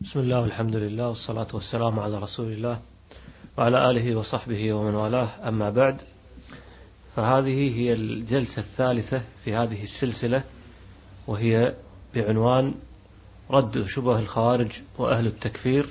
[0.00, 2.80] بسم الله والحمد لله والصلاة والسلام على رسول الله
[3.56, 5.96] وعلى آله وصحبه ومن والاه أما بعد
[7.16, 10.42] فهذه هي الجلسة الثالثة في هذه السلسلة
[11.26, 11.74] وهي
[12.14, 12.74] بعنوان
[13.50, 15.86] رد شبه الخوارج وأهل التكفير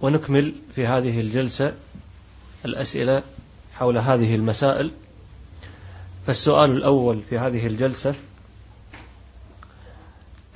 [0.00, 1.74] ونكمل في هذه الجلسة
[2.64, 3.22] الأسئلة
[3.74, 4.90] حول هذه المسائل
[6.26, 8.14] فالسؤال الأول في هذه الجلسة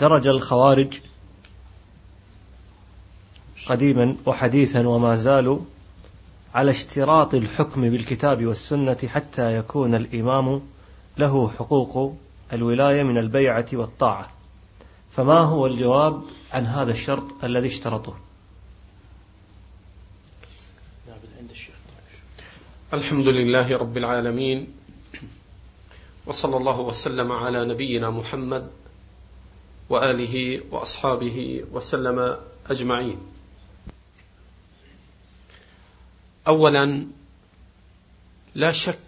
[0.00, 0.94] درج الخوارج
[3.68, 5.58] قديما وحديثا وما زالوا
[6.54, 10.62] على اشتراط الحكم بالكتاب والسنة حتى يكون الإمام
[11.18, 12.16] له حقوق
[12.52, 14.28] الولاية من البيعة والطاعة
[15.16, 18.16] فما هو الجواب عن هذا الشرط الذي اشترطوه
[22.92, 24.66] الحمد لله رب العالمين
[26.26, 28.70] وصلى الله وسلم على نبينا محمد
[29.90, 33.16] وآله وأصحابه وسلم أجمعين
[36.48, 37.06] اولا
[38.54, 38.98] لا شك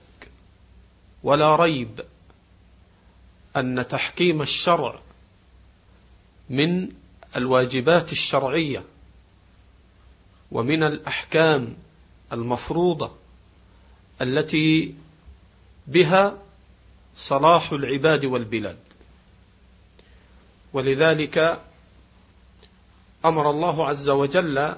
[1.22, 2.00] ولا ريب
[3.56, 5.00] أن تحكيم الشرع
[6.50, 6.88] من
[7.36, 8.84] الواجبات الشرعية
[10.52, 11.76] ومن الأحكام
[12.32, 13.12] المفروضة
[14.22, 14.94] التي
[15.86, 16.38] بها
[17.16, 18.78] صلاح العباد والبلاد
[20.72, 21.62] ولذلك
[23.24, 24.76] أمر الله عز وجل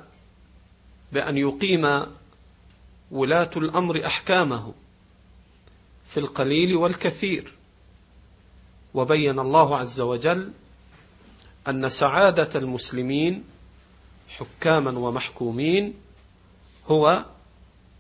[1.13, 1.87] بأن يقيم
[3.11, 4.73] ولاة الأمر أحكامه
[6.07, 7.53] في القليل والكثير
[8.95, 10.53] وبين الله عز وجل
[11.69, 13.45] أن سعادة المسلمين
[14.29, 15.95] حكاما ومحكومين
[16.89, 17.25] هو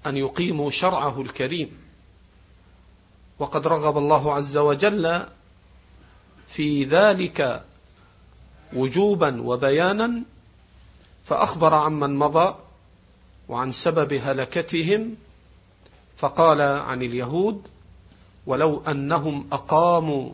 [0.06, 1.78] أن يقيموا شرعه الكريم
[3.38, 5.26] وقد رغب الله عز وجل
[6.48, 7.64] في ذلك
[8.72, 10.22] وجوبا وبيانا
[11.24, 12.54] فأخبر عمن مضى
[13.50, 15.16] وعن سبب هلكتهم
[16.16, 17.62] فقال عن اليهود
[18.46, 20.30] ولو أنهم أقاموا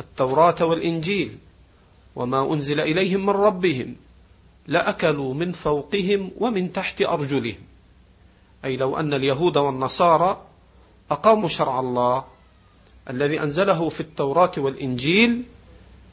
[0.00, 1.38] التوراة والإنجيل
[2.16, 3.94] وما أنزل إليهم من ربهم
[4.66, 7.58] لأكلوا من فوقهم ومن تحت أرجلهم
[8.64, 10.42] أي لو أن اليهود والنصارى
[11.10, 12.24] أقاموا شرع الله
[13.10, 15.42] الذي أنزله في التوراة والإنجيل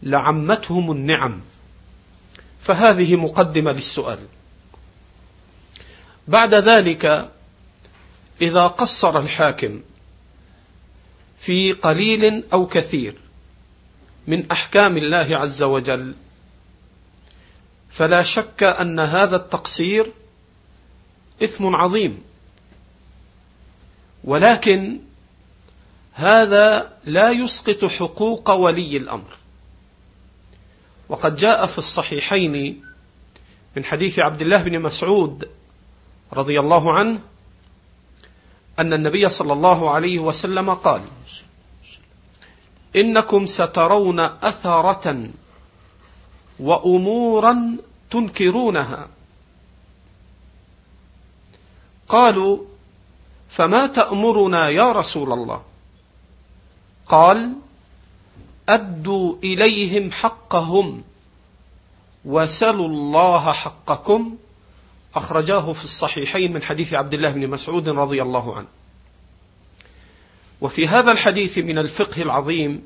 [0.03, 1.41] لعمتهم النعم
[2.61, 4.19] فهذه مقدمة للسؤال
[6.27, 7.31] بعد ذلك
[8.41, 9.81] إذا قصر الحاكم
[11.39, 13.15] في قليل أو كثير
[14.27, 16.15] من أحكام الله عز وجل
[17.89, 20.11] فلا شك أن هذا التقصير
[21.43, 22.21] إثم عظيم
[24.23, 24.99] ولكن
[26.13, 29.37] هذا لا يسقط حقوق ولي الأمر
[31.09, 32.83] وقد جاء في الصحيحين
[33.77, 35.49] من حديث عبد الله بن مسعود
[36.35, 37.19] رضي الله عنه
[38.79, 41.01] أن النبي صلى الله عليه وسلم قال
[42.95, 45.29] إنكم سترون أثرة
[46.59, 47.77] وأمورا
[48.11, 49.07] تنكرونها
[52.07, 52.57] قالوا
[53.49, 55.61] فما تأمرنا يا رسول الله
[57.05, 57.53] قال
[58.69, 61.03] أدوا إليهم حقهم
[62.25, 64.37] وسلوا الله حقكم
[65.15, 68.67] أخرجاه في الصحيحين من حديث عبد الله بن مسعود رضي الله عنه
[70.61, 72.85] وفي هذا الحديث من الفقه العظيم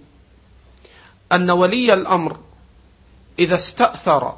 [1.31, 2.37] أن ولي الأمر
[3.39, 4.35] إذا استأثر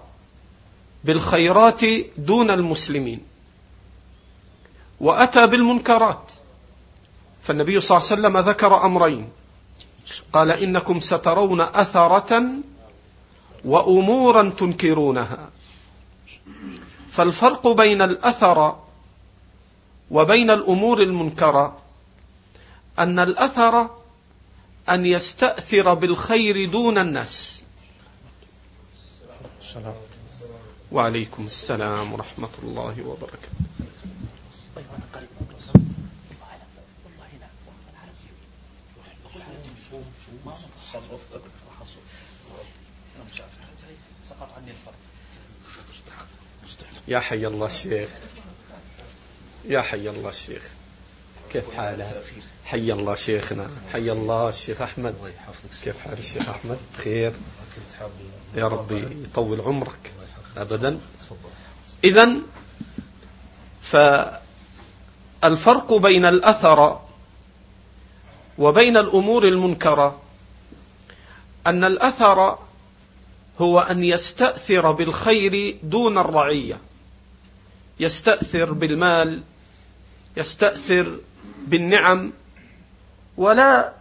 [1.04, 1.82] بالخيرات
[2.18, 3.20] دون المسلمين
[5.00, 6.32] وأتى بالمنكرات
[7.44, 9.30] فالنبي صلى الله عليه وسلم ذكر أمرين
[10.34, 12.44] قال إنكم سترون أثرة
[13.66, 15.50] وأمورا تنكرونها
[17.12, 18.78] فالفرق بين الأثر
[20.12, 21.78] وبين الأمور المنكرة
[23.00, 23.90] أن الأثر
[24.90, 27.64] أن يستأثر بالخير دون الناس
[30.92, 33.50] وعليكم السلام ورحمة الله وبركاته
[47.12, 48.10] يا حي الله الشيخ
[49.68, 50.64] يا حي الله الشيخ
[51.54, 52.22] كيف حاله
[52.66, 55.16] حي الله شيخنا حي الله الشيخ أحمد
[55.84, 57.32] كيف حال الشيخ أحمد بخير
[58.56, 60.14] يا ربي يطول عمرك
[60.58, 61.00] أبدا
[62.04, 62.32] إذا
[65.42, 67.00] فالفرق بين الأثر
[68.58, 70.20] وبين الأمور المنكرة
[71.68, 72.58] أن الأثر
[73.62, 76.80] هو أن يستأثر بالخير دون الرعية
[78.02, 79.42] يستأثر بالمال
[80.38, 81.18] يستأثر
[81.62, 82.32] بالنعم
[83.38, 83.94] ولا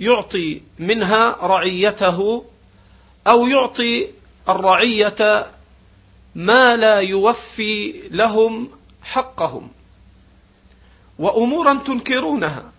[0.00, 2.44] يعطي منها رعيته
[3.26, 4.08] أو يعطي
[4.48, 5.46] الرعية
[6.34, 8.68] ما لا يوفي لهم
[9.02, 9.68] حقهم
[11.18, 12.72] وأمورا تنكرونها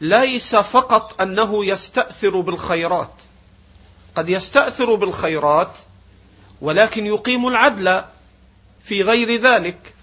[0.00, 3.22] ليس فقط أنه يستأثر بالخيرات
[4.16, 5.78] قد يستأثر بالخيرات
[6.60, 8.02] ولكن يقيم العدل
[8.80, 9.94] في غير ذلك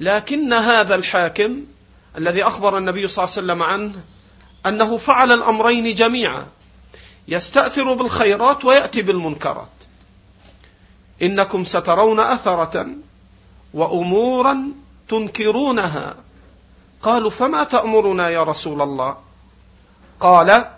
[0.00, 1.64] لكن هذا الحاكم
[2.18, 3.94] الذي أخبر النبي صلى الله عليه وسلم عنه
[4.66, 6.46] أنه فعل الأمرين جميعا
[7.28, 9.66] يستأثر بالخيرات ويأتي بالمنكرات
[11.22, 12.86] إنكم سترون أثرة
[13.74, 14.56] وأمورا
[15.08, 16.16] تنكرونها
[17.02, 19.16] قالوا فما تأمرنا يا رسول الله
[20.20, 20.70] قال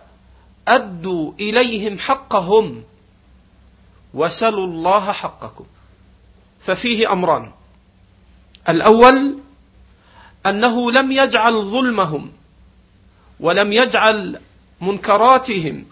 [0.69, 2.83] أدوا إليهم حقهم
[4.15, 5.65] وسلوا الله حقكم
[6.61, 7.51] ففيه أمران
[8.69, 9.39] الأول
[10.47, 12.33] أنه لم يجعل ظلمهم
[13.41, 14.41] ولم يجعل
[14.81, 15.85] منكراتهم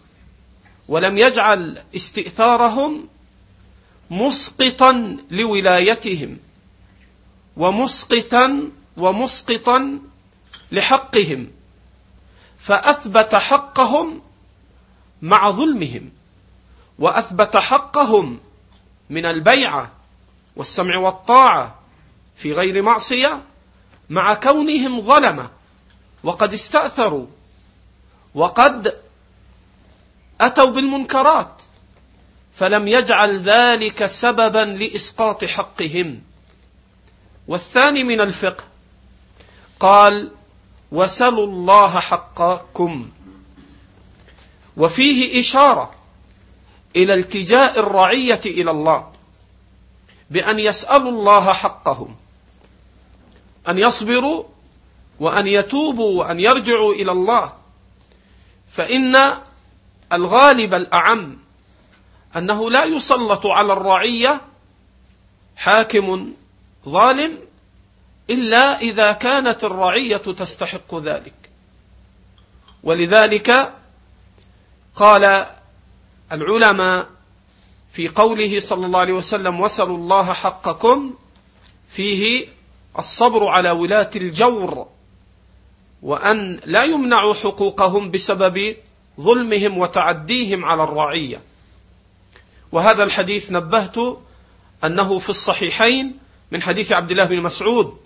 [0.88, 3.08] ولم يجعل استئثارهم
[4.10, 6.38] مسقطا لولايتهم
[7.56, 8.60] ومسقطا
[8.96, 9.98] ومسقطا
[10.72, 11.46] لحقهم
[12.58, 14.22] فاثبت حقهم
[15.22, 16.10] مع ظلمهم
[16.98, 18.40] واثبت حقهم
[19.10, 19.95] من البيعه
[20.56, 21.74] والسمع والطاعة
[22.36, 23.42] في غير معصية
[24.10, 25.50] مع كونهم ظلمة
[26.24, 27.26] وقد استأثروا
[28.34, 28.98] وقد
[30.40, 31.62] أتوا بالمنكرات
[32.52, 36.20] فلم يجعل ذلك سببا لإسقاط حقهم
[37.48, 38.64] والثاني من الفقه
[39.80, 40.30] قال
[40.92, 43.08] وسلوا الله حقكم
[44.76, 45.94] وفيه إشارة
[46.96, 49.10] إلى التجاء الرعية إلى الله
[50.30, 52.16] بأن يسألوا الله حقهم
[53.68, 54.44] أن يصبروا
[55.20, 57.52] وأن يتوبوا وأن يرجعوا إلى الله
[58.68, 59.16] فإن
[60.12, 61.36] الغالب الأعم
[62.36, 64.40] أنه لا يسلط على الرعية
[65.56, 66.34] حاكم
[66.88, 67.38] ظالم
[68.30, 71.34] إلا إذا كانت الرعية تستحق ذلك
[72.82, 73.74] ولذلك
[74.94, 75.46] قال
[76.32, 77.06] العلماء
[77.96, 81.10] في قوله صلى الله عليه وسلم وسلوا الله حقكم
[81.88, 82.46] فيه
[82.98, 84.86] الصبر على ولاة الجور
[86.02, 88.76] وأن لا يمنعوا حقوقهم بسبب
[89.20, 91.40] ظلمهم وتعديهم على الرعية
[92.72, 93.96] وهذا الحديث نبهت
[94.84, 96.18] أنه في الصحيحين
[96.50, 97.96] من حديث عبد الله بن مسعود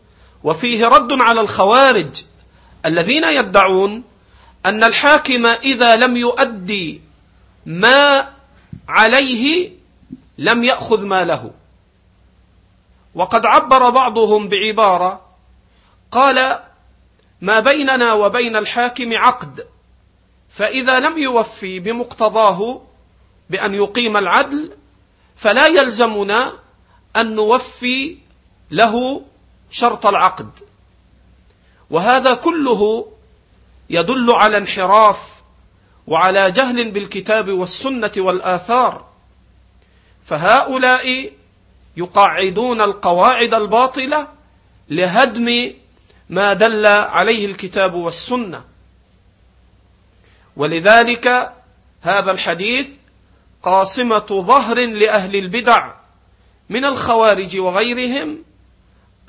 [0.45, 2.23] وفيه رد على الخوارج
[2.87, 4.03] الذين يدعون
[4.67, 7.01] أن الحاكم إذا لم يؤدي
[7.67, 8.29] ما
[8.89, 9.80] عليه
[10.41, 11.51] لم يأخذ ماله
[13.15, 15.21] وقد عبر بعضهم بعبارة
[16.11, 16.59] قال
[17.41, 19.67] ما بيننا وبين الحاكم عقد
[20.51, 22.81] فإذا لم يوفي بمقتضاه
[23.51, 24.71] بأن يقيم العدل
[25.37, 26.53] فلا يلزمنا
[27.17, 28.17] أن نوفي
[28.71, 29.23] له
[29.71, 30.51] شرط العقد
[31.91, 33.09] وهذا كله
[33.91, 35.19] يدل على انحراف
[36.07, 39.10] وعلى جهل بالكتاب والسنة والآثار
[40.31, 41.31] فهؤلاء
[41.97, 44.29] يقعدون القواعد الباطلة
[44.89, 45.73] لهدم
[46.31, 48.65] ما دل عليه الكتاب والسنة
[50.57, 51.53] ولذلك
[52.03, 52.89] هذا الحديث
[53.63, 55.93] قاصمة ظهر لأهل البدع
[56.71, 58.43] من الخوارج وغيرهم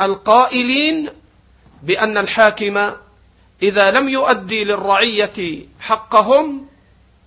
[0.02, 1.10] القائلين
[1.84, 2.92] بأن الحاكم
[3.64, 6.66] إذا لم يؤدي للرعية حقهم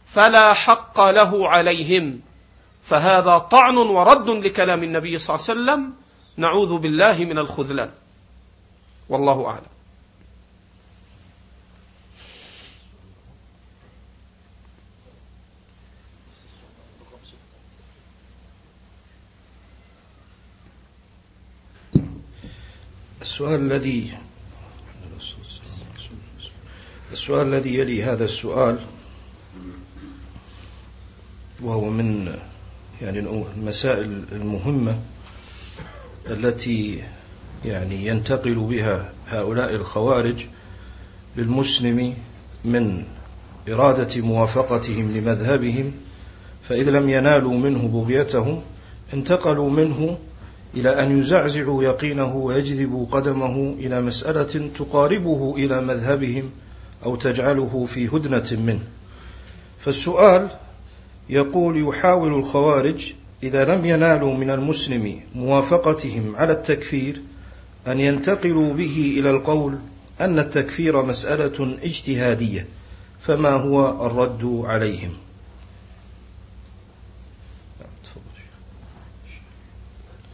[0.07, 2.21] فلا حق له عليهم
[2.85, 5.95] فهذا طعن ورد لكلام النبي صلى الله عليه وسلم
[6.37, 7.91] نعوذ بالله من الخذلان
[9.09, 9.67] والله أعلم
[23.23, 24.19] السؤال الذي
[27.13, 28.85] السؤال الذي يلي هذا السؤال
[31.63, 32.35] وهو من
[33.03, 33.19] يعني
[33.57, 34.99] المسائل المهمة
[36.31, 37.03] التي
[37.65, 40.47] يعني ينتقل بها هؤلاء الخوارج
[41.37, 42.15] للمسلم
[42.65, 43.05] من
[43.69, 45.93] إرادة موافقتهم لمذهبهم
[46.69, 48.61] فإذا لم ينالوا منه بغيتهم
[49.15, 50.19] انتقلوا منه
[50.75, 56.51] إلى أن يزعزعوا يقينه ويجذبوا قدمه إلى مسألة تقاربه إلى مذهبهم
[57.07, 58.83] أو تجعله في هدنة منه
[59.79, 60.49] فالسؤال
[61.31, 63.13] يقول يحاول الخوارج
[63.43, 67.21] إذا لم ينالوا من المسلم موافقتهم على التكفير
[67.87, 69.79] أن ينتقلوا به إلى القول
[70.21, 72.67] أن التكفير مسألة اجتهادية
[73.21, 75.11] فما هو الرد عليهم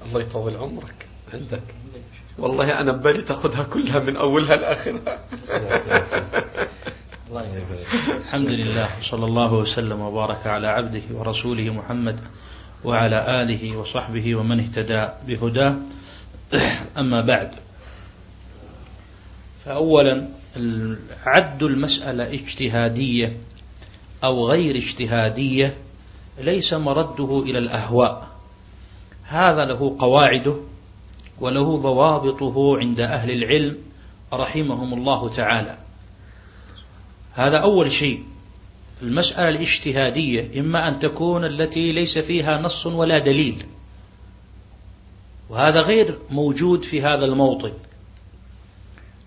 [0.09, 1.63] الله يطول عمرك عندك
[2.39, 5.25] والله أنا ببالي تاخذها كلها من أولها لآخرها
[7.33, 12.21] الحمد لله صلى الله وسلم وبارك على عبده ورسوله محمد
[12.85, 15.77] وعلى آله وصحبه ومن اهتدى بهداه
[16.99, 17.51] أما بعد
[19.65, 20.29] فأولا
[21.27, 23.37] عد المسألة اجتهادية
[24.25, 25.75] أو غير اجتهادية
[26.41, 28.29] ليس مرده إلى الأهواء
[29.25, 30.55] هذا له قواعده
[31.41, 33.79] وله ضوابطه عند أهل العلم
[34.33, 35.79] رحمهم الله تعالى
[37.41, 38.23] هذا أول شيء
[39.03, 43.65] المسألة الاجتهادية إما أن تكون التي ليس فيها نص ولا دليل
[45.51, 47.73] وهذا غير موجود في هذا الموطن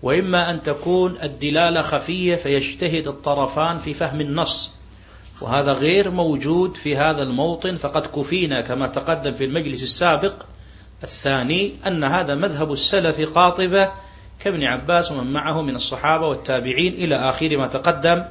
[0.02, 4.70] وإما أن تكون الدلالة خفية فيجتهد الطرفان في فهم النص
[5.40, 10.34] وهذا غير موجود في هذا الموطن فقد كفينا كما تقدم في المجلس السابق
[11.02, 13.88] الثاني أن هذا مذهب السلف قاطبة
[14.44, 18.24] كابن عباس ومن معه من الصحابة والتابعين إلى آخر ما تقدم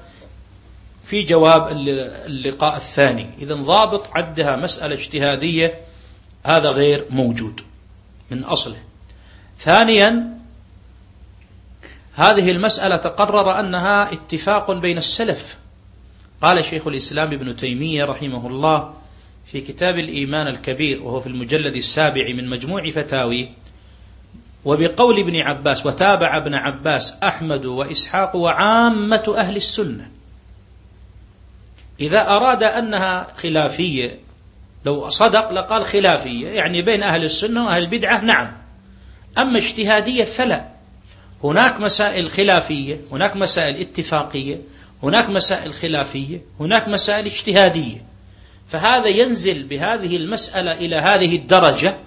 [1.04, 1.68] في جواب
[2.26, 5.82] اللقاء الثاني إذا ضابط عدها مسألة اجتهادية
[6.46, 7.62] هذا غير موجود
[8.32, 8.78] من أصله
[9.60, 10.38] ثانيا
[12.16, 15.58] هذه المسألة تقرر أنها اتفاق بين السلف
[16.42, 18.94] قال شيخ الإسلام ابن تيمية رحمه الله
[19.46, 23.50] في كتاب الإيمان الكبير وهو في المجلد السابع من مجموع فتاويه
[24.66, 30.10] وبقول ابن عباس وتابع ابن عباس أحمد وإسحاق وعامة أهل السنة
[32.00, 34.20] إذا أراد أنها خلافية
[34.86, 38.52] لو صدق لقال خلافية يعني بين أهل السنة وأهل البدعة نعم
[39.38, 40.68] أما اجتهادية فلا
[41.44, 44.58] هناك مسائل خلافية هناك مسائل اتفاقية
[45.04, 48.04] هناك مسائل خلافية هناك مسائل اجتهادية
[48.68, 51.98] فهذا ينزل بهذه المسألة إلى هذه الدرجة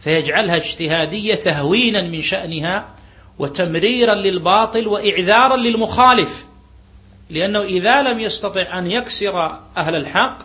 [0.00, 2.86] فيجعلها اجتهادية تهوينا من شأنها
[3.38, 6.44] وتمريرا للباطل وإعذارا للمخالف
[7.30, 10.38] لأنه إذا لم يستطع أن يكسر أهل الحق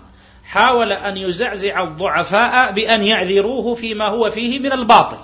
[0.45, 5.17] حاول أن يزعزع الضعفاء بأن يعذروه فيما هو فيه من الباطل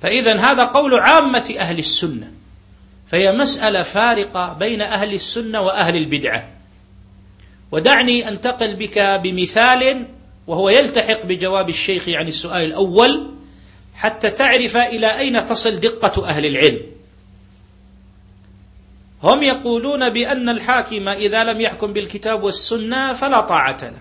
[0.00, 2.32] فإذا هذا قول عامة أهل السنة
[3.08, 6.48] فهي مسألة فارقة بين أهل السنة وأهل البدعة
[7.72, 10.06] ودعني أنتقل بك بمثال
[10.50, 13.34] وهو يلتحق بجواب الشيخ عن يعني السؤال الأول
[13.94, 16.80] حتى تعرف إلى أين تصل دقة أهل العلم
[19.22, 23.98] هم يقولون بأن الحاكم إذا لم يحكم بالكتاب والسنة فلا طاعة له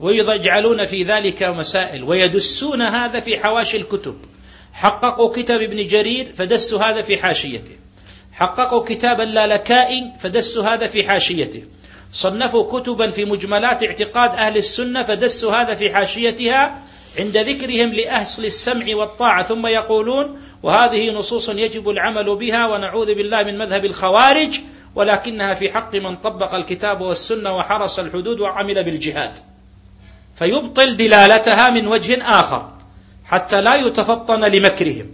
[0.00, 4.16] ويجعلون في ذلك مسائل ويدسون هذا في حواشي الكتب
[4.72, 7.76] حققوا كتاب ابن جرير فدسوا هذا في حاشيته
[8.32, 11.62] حققوا كتاب اللالكائن فدسوا هذا في حاشيته
[12.12, 16.82] صنفوا كتبا في مجملات اعتقاد أهل السنة فدسوا هذا في حاشيتها
[17.18, 23.58] عند ذكرهم لأهل السمع والطاعة ثم يقولون وهذه نصوص يجب العمل بها ونعوذ بالله من
[23.58, 24.60] مذهب الخوارج
[24.94, 29.38] ولكنها في حق من طبق الكتاب والسنة وحرس الحدود وعمل بالجهاد
[30.34, 32.70] فيبطل دلالتها من وجه آخر
[33.24, 35.06] حتى لا يتفطن لمكرهم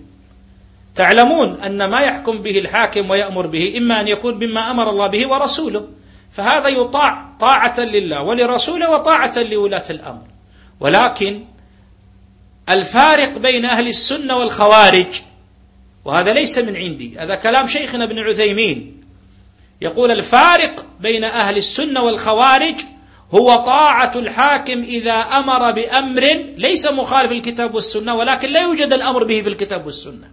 [0.95, 5.29] تعلمون أن ما يحكم به الحاكم ويأمر به إما أن يكون مما أمر الله به
[5.31, 5.87] ورسوله
[6.33, 10.25] فهذا يطاع طاعة لله ولرسوله وطاعة لولاة الأمر
[10.81, 11.45] ولكن
[12.69, 15.21] الفارق بين أهل السنة والخوارج
[16.05, 19.03] وهذا ليس من عندي هذا كلام شيخنا ابن عثيمين
[19.81, 22.75] يقول الفارق بين أهل السنة والخوارج
[23.35, 26.23] هو طاعة الحاكم إذا أمر بأمر
[26.57, 30.31] ليس مخالف الكتاب والسنة ولكن لا يوجد الأمر به في الكتاب والسنة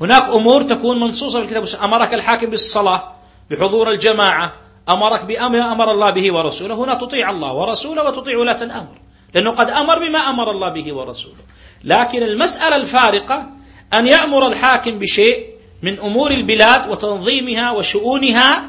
[0.00, 3.14] هناك أمور تكون منصوصة في الكتاب والسنة أمرك الحاكم بالصلاة
[3.50, 4.52] بحضور الجماعة
[4.88, 8.98] أمرك بأمر أمر الله به ورسوله هنا تطيع الله ورسوله وتطيع ولاة الأمر
[9.34, 11.36] لأنه قد أمر بما أمر الله به ورسوله
[11.84, 13.48] لكن المسألة الفارقة
[13.94, 15.46] أن يأمر الحاكم بشيء
[15.82, 18.62] من أمور البلاد وتنظيمها وشؤونها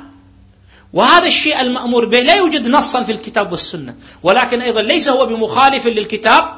[0.93, 5.88] وهذا الشيء المأمور به لا يوجد نصا في الكتاب والسنة ولكن أيضا ليس هو بمخالف
[5.88, 6.55] للكتاب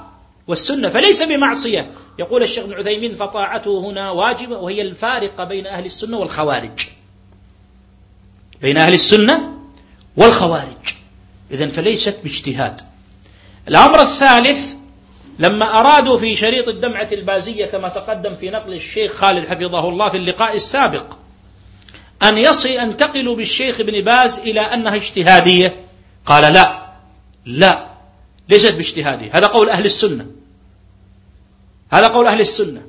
[0.48, 6.18] والسنة فليس بمعصية يقول الشيخ ابن عثيمين فطاعته هنا واجبة وهي الفارقة بين أهل السنة
[6.18, 6.80] والخوارج
[8.62, 9.53] بين أهل السنة
[10.18, 10.94] والخوارج
[11.51, 12.82] إذا فليست باجتهاد
[13.68, 14.74] الأمر الثالث
[15.39, 20.18] لما أرادوا في شريط الدمعة البازية كما تقدم في نقل الشيخ خالد حفظه الله في
[20.18, 21.06] اللقاء السابق
[22.24, 25.86] أن يصي أنتقلوا بالشيخ ابن باز إلى أنها اجتهادية
[26.25, 26.91] قال لا
[27.46, 27.88] لا
[28.50, 30.25] ليست باجتهادية هذا قول أهل السنة
[31.91, 32.82] هذا قول أهل السنة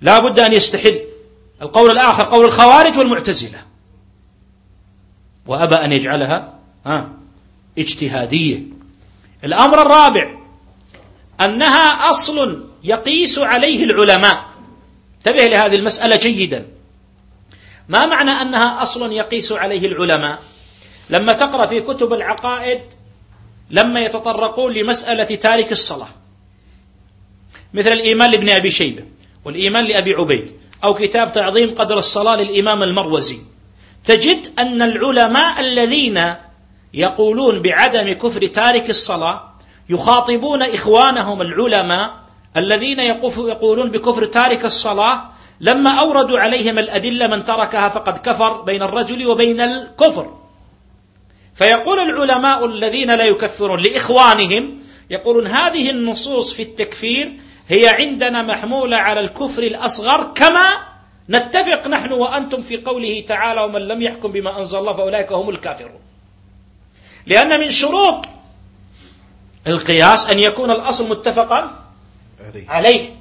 [0.00, 1.00] لا بد أن يستحل
[1.62, 3.62] القول الآخر قول الخوارج والمعتزلة
[5.46, 6.54] وأبى أن يجعلها
[7.78, 8.60] اجتهادية
[9.44, 10.34] الأمر الرابع
[11.40, 14.44] أنها أصل يقيس عليه العلماء
[15.18, 16.66] انتبه لهذه المسألة جيدا
[17.88, 20.38] ما معنى أنها أصل يقيس عليه العلماء
[21.10, 22.80] لما تقرأ في كتب العقائد
[23.70, 26.08] لما يتطرقون لمسألة تارك الصلاة
[27.74, 29.02] مثل الإيمان لابن أبي شيبة
[29.44, 30.52] والإيمان لأبي عبيد
[30.84, 33.38] أو كتاب تعظيم قدر الصلاة للإمام المروزي
[34.04, 36.20] تجد أن العلماء الذين
[36.94, 39.52] يقولون بعدم كفر تارك الصلاة
[39.88, 42.16] يخاطبون إخوانهم العلماء
[42.56, 49.26] الذين يقولون بكفر تارك الصلاة لما أوردوا عليهم الأدلة من تركها فقد كفر بين الرجل
[49.26, 50.38] وبين الكفر
[51.54, 54.78] فيقول العلماء الذين لا يكفرون لإخوانهم
[55.10, 60.68] يقولون هذه النصوص في التكفير هي عندنا محمولة على الكفر الأصغر كما
[61.30, 66.00] نتفق نحن وأنتم في قوله تعالى ومن لم يحكم بما أنزل الله فأولئك هم الكافرون
[67.26, 68.24] لأن من شروط
[69.66, 71.84] القياس أن يكون الأصل متفقا
[72.68, 73.16] عليه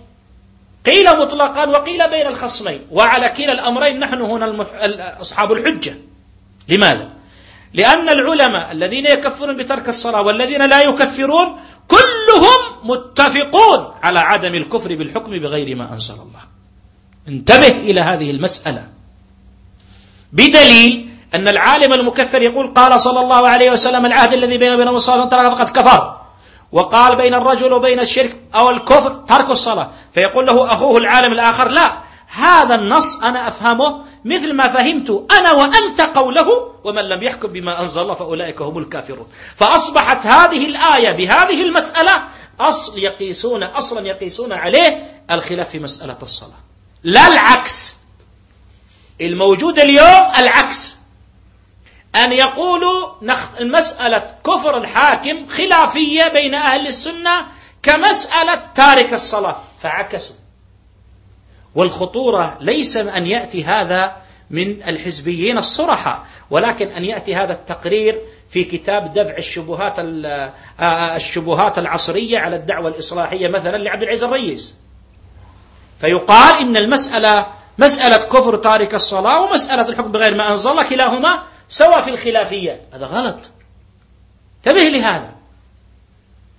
[0.85, 4.67] قيل مطلقا وقيل بين الخصمين وعلى كلا الأمرين نحن هنا المح...
[5.21, 5.97] أصحاب الحجة
[6.69, 7.09] لماذا؟
[7.73, 15.31] لأن العلماء الذين يكفرون بترك الصلاة والذين لا يكفرون كلهم متفقون على عدم الكفر بالحكم
[15.31, 16.41] بغير ما أنزل الله
[17.27, 18.83] انتبه إلى هذه المسألة
[20.33, 25.25] بدليل أن العالم المكفر يقول قال صلى الله عليه وسلم العهد الذي بينه وبين الصلاة
[25.25, 26.17] ترك فقد كفر
[26.71, 31.97] وقال بين الرجل وبين الشرك أو الكفر ترك الصلاة فيقول له أخوه العالم الآخر لا
[32.27, 36.47] هذا النص أنا أفهمه مثل ما فهمت أنا وأنت قوله
[36.83, 42.11] ومن لم يحكم بما أنزل الله فأولئك هم الكافرون فأصبحت هذه الآية بهذه المسألة
[42.59, 46.70] أصل يقيسون أصلا يقيسون عليه الخلاف في مسألة الصلاة
[47.03, 47.95] لا العكس
[49.21, 50.95] الموجود اليوم العكس
[52.15, 53.09] أن يقولوا
[53.61, 57.45] مسألة كفر الحاكم خلافية بين أهل السنة
[57.83, 60.35] كمسألة تارك الصلاة فعكسوا
[61.75, 64.15] والخطورة ليس أن يأتي هذا
[64.49, 71.79] من الحزبيين الصرحة ولكن أن يأتي هذا التقرير في كتاب دفع الشبهات آه، آه، الشبهات
[71.79, 74.75] العصرية على الدعوة الإصلاحية مثلا لعبد العزيز الرئيس
[76.01, 82.01] فيقال إن المسألة مسألة كفر تارك الصلاة ومسألة الحكم بغير ما أنزل الله كلاهما سوى
[82.01, 83.51] في الخلافية هذا غلط
[84.57, 85.31] انتبه لهذا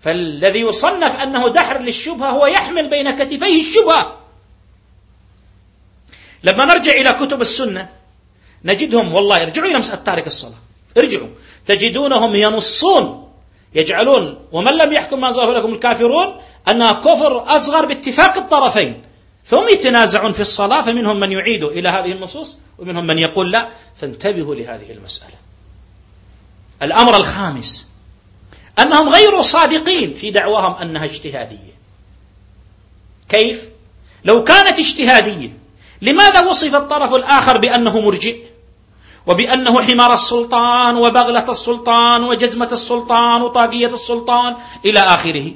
[0.00, 4.16] فالذي يصنف أنه دحر للشبهة هو يحمل بين كتفيه الشبهة
[6.44, 7.88] لما نرجع إلى كتب السنة
[8.64, 10.58] نجدهم والله ارجعوا إلى مسألة تارك الصلاة
[10.96, 11.28] ارجعوا
[11.66, 13.32] تجدونهم ينصون
[13.74, 19.02] يجعلون ومن لم يحكم ما أنزله لكم الكافرون أنها كفر أصغر باتفاق الطرفين
[19.44, 24.54] فهم يتنازعون في الصلاة فمنهم من يعيد إلى هذه النصوص ومنهم من يقول لا فانتبهوا
[24.54, 25.34] لهذه المسألة
[26.82, 27.88] الأمر الخامس
[28.78, 31.72] أنهم غير صادقين في دعواهم أنها اجتهادية
[33.28, 33.62] كيف؟
[34.24, 35.50] لو كانت اجتهادية
[36.02, 38.36] لماذا وصف الطرف الآخر بأنه مرجئ؟
[39.26, 45.50] وبأنه حمار السلطان وبغلة السلطان وجزمة السلطان وطاقية السلطان إلى آخره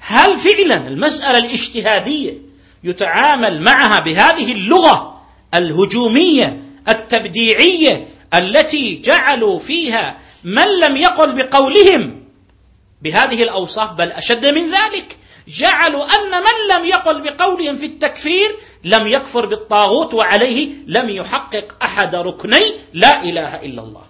[0.00, 2.49] هل فعلا المسألة الاجتهادية
[2.84, 5.20] يتعامل معها بهذه اللغه
[5.54, 12.24] الهجوميه التبديعيه التي جعلوا فيها من لم يقل بقولهم
[13.02, 15.16] بهذه الاوصاف بل اشد من ذلك
[15.48, 22.14] جعلوا ان من لم يقل بقولهم في التكفير لم يكفر بالطاغوت وعليه لم يحقق احد
[22.14, 24.02] ركني لا اله الا الله.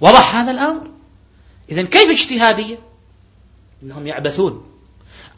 [0.00, 0.90] وضح هذا الامر؟
[1.70, 2.78] اذا كيف اجتهاديه؟
[3.82, 4.73] انهم يعبثون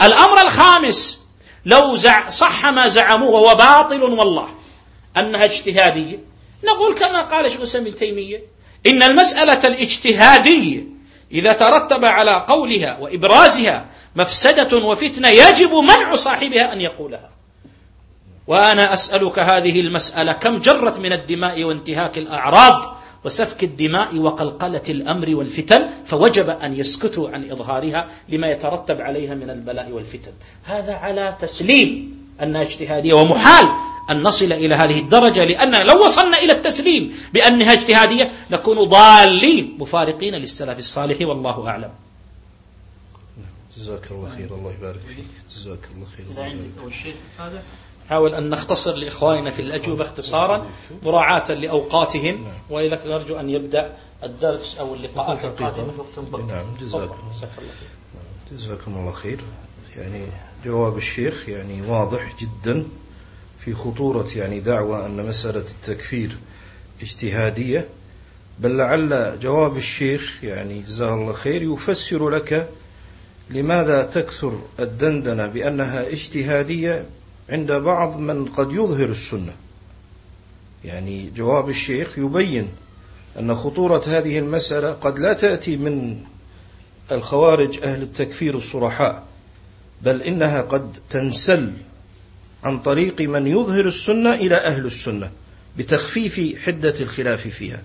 [0.02, 1.26] الأمر الخامس
[1.66, 1.96] لو
[2.28, 4.48] صح ما زعموه وهو باطل والله
[5.16, 6.18] أنها اجتهادية
[6.64, 8.42] نقول كما قال شيخ الإسلام ابن تيمية
[8.86, 10.84] إن المسألة الاجتهادية
[11.32, 17.30] إذا ترتب على قولها وإبرازها مفسدة وفتنة يجب منع صاحبها أن يقولها
[18.46, 22.95] وأنا أسألك هذه المسألة كم جرت من الدماء وانتهاك الأعراض
[23.26, 29.90] وسفك الدماء وقلقلة الأمر والفتن فوجب أن يسكتوا عن إظهارها لما يترتب عليها من البلاء
[29.90, 30.32] والفتن
[30.64, 33.66] هذا على تسليم أنها اجتهادية ومحال
[34.10, 40.34] أن نصل إلى هذه الدرجة لأننا لو وصلنا إلى التسليم بأنها اجتهادية نكون ضالين مفارقين
[40.34, 41.90] للسلف الصالح والله أعلم
[43.78, 45.24] جزاك الله خير الله يبارك فيك
[45.56, 46.46] جزاك الله خير الله
[46.78, 47.14] يبارك فيك.
[48.08, 50.66] حاول أن نختصر لإخواننا في الأجوبة اختصارا
[51.02, 52.52] مراعاة لأوقاتهم نعم.
[52.70, 55.92] وإذا نرجو أن يبدأ الدرس أو اللقاءات القادمة
[56.48, 57.16] نعم جزاكم
[58.52, 59.40] جزاكم الله خير
[59.96, 60.26] يعني
[60.64, 62.84] جواب الشيخ يعني واضح جدا
[63.58, 66.36] في خطورة يعني دعوة أن مسألة التكفير
[67.02, 67.88] اجتهادية
[68.58, 72.68] بل لعل جواب الشيخ يعني جزاه الله خير يفسر لك
[73.50, 77.04] لماذا تكثر الدندنة بأنها اجتهادية
[77.50, 79.52] عند بعض من قد يظهر السنة
[80.84, 82.68] يعني جواب الشيخ يبين
[83.38, 86.18] أن خطورة هذه المسألة قد لا تأتي من
[87.12, 89.22] الخوارج أهل التكفير الصرحاء
[90.02, 91.72] بل إنها قد تنسل
[92.64, 95.30] عن طريق من يظهر السنة إلى أهل السنة
[95.78, 97.82] بتخفيف حدة الخلاف فيها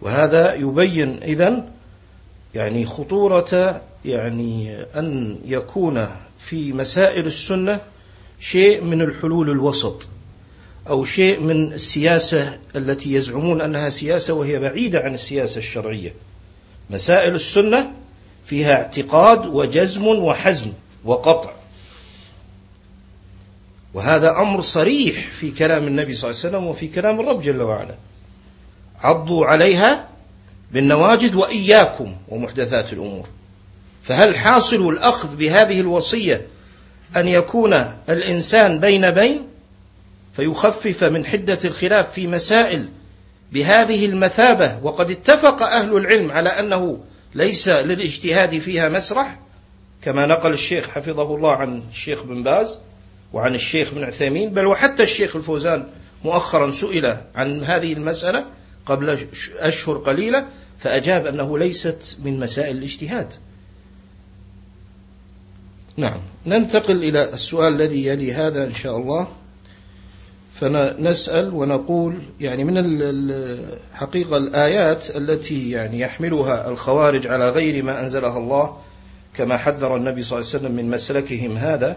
[0.00, 1.68] وهذا يبين إذن
[2.54, 6.08] يعني خطورة يعني أن يكون
[6.38, 7.80] في مسائل السنة
[8.42, 10.08] شيء من الحلول الوسط
[10.88, 16.14] أو شيء من السياسة التي يزعمون أنها سياسة وهي بعيدة عن السياسة الشرعية
[16.90, 17.90] مسائل السنة
[18.44, 20.72] فيها اعتقاد وجزم وحزم
[21.04, 21.52] وقطع
[23.94, 27.94] وهذا أمر صريح في كلام النبي صلى الله عليه وسلم وفي كلام الرب جل وعلا
[29.00, 30.08] عضوا عليها
[30.72, 33.26] بالنواجد وإياكم ومحدثات الأمور
[34.02, 36.46] فهل حاصل الأخذ بهذه الوصية
[37.16, 37.72] أن يكون
[38.08, 39.40] الإنسان بين بين
[40.36, 42.88] فيخفف من حدة الخلاف في مسائل
[43.52, 46.98] بهذه المثابة وقد اتفق أهل العلم على أنه
[47.34, 49.38] ليس للاجتهاد فيها مسرح
[50.02, 52.78] كما نقل الشيخ حفظه الله عن الشيخ بن باز
[53.32, 55.84] وعن الشيخ بن عثيمين بل وحتى الشيخ الفوزان
[56.24, 58.44] مؤخرا سئل عن هذه المسألة
[58.86, 59.18] قبل
[59.58, 60.44] أشهر قليلة
[60.78, 63.34] فأجاب أنه ليست من مسائل الاجتهاد
[65.96, 69.28] نعم ننتقل إلى السؤال الذي يلي هذا إن شاء الله
[70.54, 78.76] فنسأل ونقول يعني من الحقيقة الآيات التي يعني يحملها الخوارج على غير ما أنزلها الله
[79.36, 81.96] كما حذر النبي صلى الله عليه وسلم من مسلكهم هذا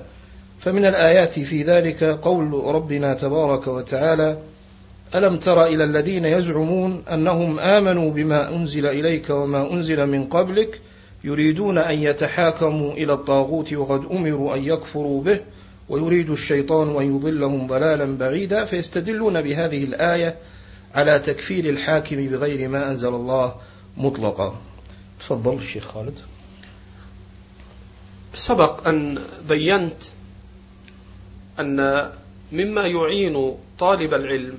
[0.59, 4.37] فمن الآيات في ذلك قول ربنا تبارك وتعالى
[5.15, 10.79] ألم تر إلى الذين يزعمون أنهم آمنوا بما أنزل إليك وما أنزل من قبلك؟
[11.25, 15.39] يريدون أن يتحاكموا إلى الطاغوت وقد أمروا أن يكفروا به
[15.89, 20.37] ويريد الشيطان أن يضلهم ضلالا بعيدا فيستدلون بهذه الآية
[20.95, 23.55] على تكفير الحاكم بغير ما أنزل الله
[23.97, 24.55] مطلقا
[25.19, 26.13] تفضل الشيخ خالد
[28.33, 30.03] سبق أن بينت
[31.59, 32.09] أن
[32.51, 34.57] مما يعين طالب العلم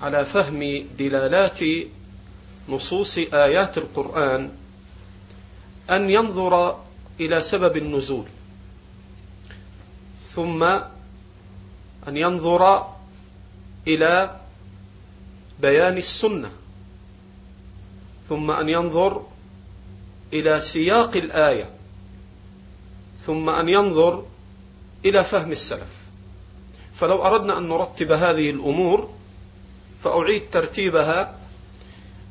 [0.00, 1.58] على فهم دلالات
[2.68, 4.50] نصوص آيات القرآن
[5.90, 6.80] أن ينظر
[7.20, 8.24] إلى سبب النزول
[10.30, 10.62] ثم
[12.08, 12.86] أن ينظر
[13.86, 14.40] إلى
[15.60, 16.50] بيان السنة
[18.28, 19.26] ثم أن ينظر
[20.32, 21.70] إلى سياق الآية
[23.20, 24.24] ثم أن ينظر
[25.04, 25.88] إلى فهم السلف
[26.94, 29.10] فلو أردنا أن نرتب هذه الأمور
[30.04, 31.34] فأعيد ترتيبها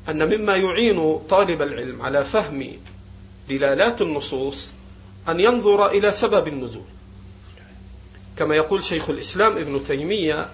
[0.09, 2.77] أن مما يعين طالب العلم على فهم
[3.49, 4.71] دلالات النصوص
[5.29, 6.85] أن ينظر إلى سبب النزول
[8.37, 10.49] كما يقول شيخ الإسلام ابن تيمية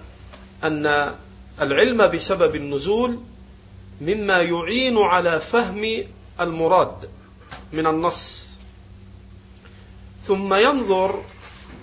[0.64, 1.14] أن
[1.60, 3.18] العلم بسبب النزول
[4.00, 6.04] مما يعين على فهم
[6.40, 7.08] المراد
[7.72, 8.48] من النص
[10.24, 11.22] ثم ينظر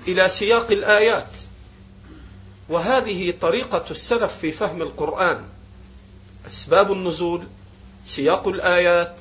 [0.08, 1.38] إلى سياق الآيات
[2.70, 5.42] وهذه طريقة السلف في فهم القرآن
[6.48, 7.48] أسباب النزول
[8.06, 9.16] سياق الآيات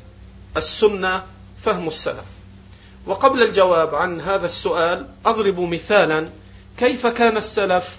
[0.56, 1.24] السنة
[1.62, 2.24] فهم السلف
[3.06, 6.30] وقبل الجواب عن هذا السؤال أضرب مثالا
[6.78, 7.98] كيف كان السلف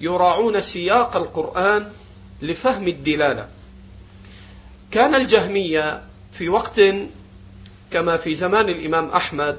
[0.00, 1.92] يراعون سياق القرآن
[2.42, 3.48] لفهم الدلالة
[4.90, 6.80] كان الجهمية في وقت
[7.90, 9.58] كما في زمان الإمام أحمد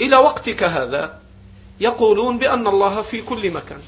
[0.00, 1.20] إلى وقتك هذا
[1.80, 3.80] يقولون بأن الله في كل مكان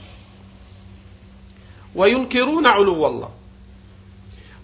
[1.95, 3.31] وينكرون علو الله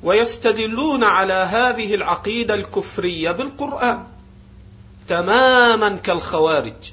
[0.03, 4.05] ويستدلون على هذه العقيدة الكفرية بالقرآن
[5.09, 6.93] تماما كالخوارج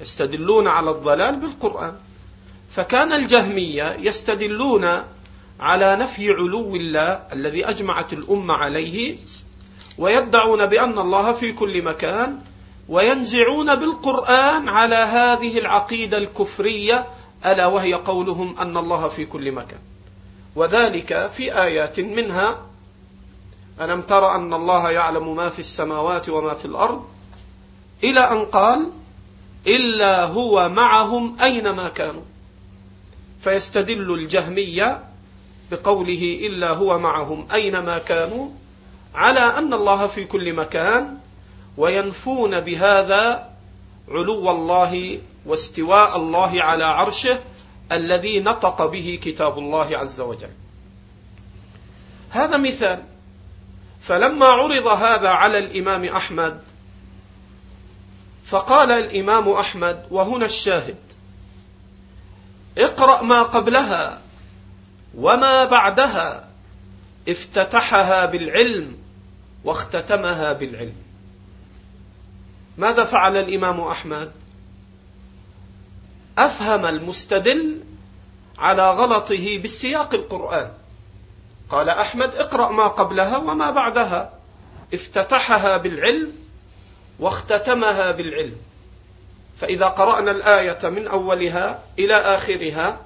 [0.00, 1.94] يستدلون على الضلال بالقرآن
[2.70, 4.90] فكان الجهمية يستدلون
[5.60, 9.16] على نفي علو الله الذي أجمعت الأمة عليه
[9.98, 12.38] ويدعون بأن الله في كل مكان
[12.88, 17.06] وينزعون بالقرآن على هذه العقيدة الكفرية
[17.46, 19.78] ألا وهي قولهم أن الله في كل مكان
[20.56, 22.65] وذلك في آيات منها
[23.80, 27.04] ألم تر أن الله يعلم ما في السماوات وما في الأرض
[28.04, 28.88] إلى أن قال
[29.66, 32.22] إلا هو معهم أينما كانوا
[33.40, 35.04] فيستدل الجهمية
[35.70, 38.48] بقوله إلا هو معهم أينما كانوا
[39.14, 41.18] على أن الله في كل مكان
[41.76, 43.50] وينفون بهذا
[44.08, 47.38] علو الله واستواء الله على عرشه
[47.92, 50.50] الذي نطق به كتاب الله عز وجل
[52.30, 53.02] هذا مثال
[54.06, 56.60] فلما عرض هذا على الإمام أحمد
[58.44, 60.96] فقال الإمام أحمد وهنا الشاهد
[62.78, 64.20] اقرأ ما قبلها
[65.16, 66.48] وما بعدها
[67.28, 68.96] افتتحها بالعلم
[69.64, 70.96] واختتمها بالعلم
[72.78, 74.32] ماذا فعل الإمام أحمد
[76.38, 77.80] أفهم المستدل
[78.58, 80.70] على غلطه بالسياق القرآن
[81.70, 84.32] قال أحمد اقرأ ما قبلها وما بعدها
[84.94, 86.32] افتتحها بالعلم
[87.20, 88.56] واختتمها بالعلم
[89.56, 92.98] فإذا قرأنا الآية من أولها إلى آخرها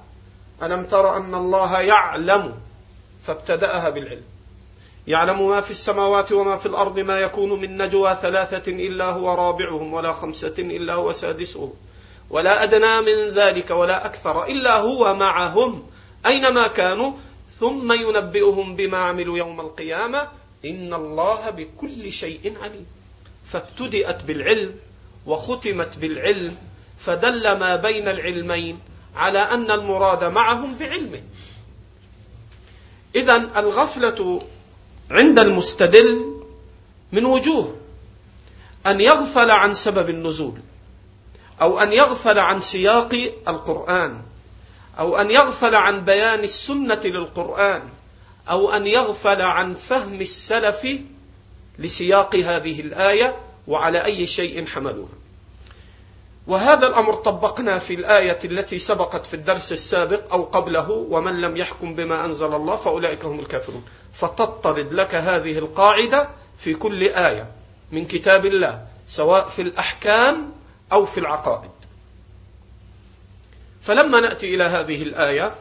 [0.63, 2.55] ألم تر أن الله يعلم
[3.23, 4.23] فابتدأها بالعلم
[5.07, 9.95] يعلم ما في السماوات وما في الأرض ما يكون من نجوى ثلاثة إلا هو رابعهم
[9.95, 11.73] ولا خمسة إلا هو سادسهم
[12.31, 15.83] ولا أدنى من ذلك ولا أكثر إلا هو معهم
[16.27, 17.13] أينما كانوا
[17.61, 20.29] ثم ينبئهم بما عملوا يوم القيامة
[20.65, 22.87] إن الله بكل شيء عليم
[23.47, 24.75] فابتدأت بالعلم
[25.27, 26.57] وختمت بالعلم
[26.99, 28.79] فدل ما بين العلمين
[29.17, 31.23] على أن المراد معهم بعلمه
[33.15, 34.41] إذا الغفلة
[35.11, 36.41] عند المستدل
[37.13, 37.77] من وجوه
[38.87, 40.59] أن يغفل عن سبب النزول
[41.61, 44.21] أو أن يغفل عن سياق القرآن
[44.99, 47.83] أو أن يغفل عن بيان السنة للقرآن
[48.51, 50.89] أو أن يغفل عن فهم السلف
[51.79, 53.37] لسياق هذه الآية
[53.69, 55.09] وعلى أي شيء حملوها
[56.47, 61.95] وهذا الأمر طبقنا في الآية التي سبقت في الدرس السابق أو قبله ومن لم يحكم
[61.95, 67.47] بما أنزل الله فأولئك هم الكافرون فتطرد لك هذه القاعدة في كل آية
[67.93, 70.53] من كتاب الله سواء في الأحكام
[70.93, 71.71] أو في العقائد
[73.83, 75.53] فلما نأتي إلى هذه الآية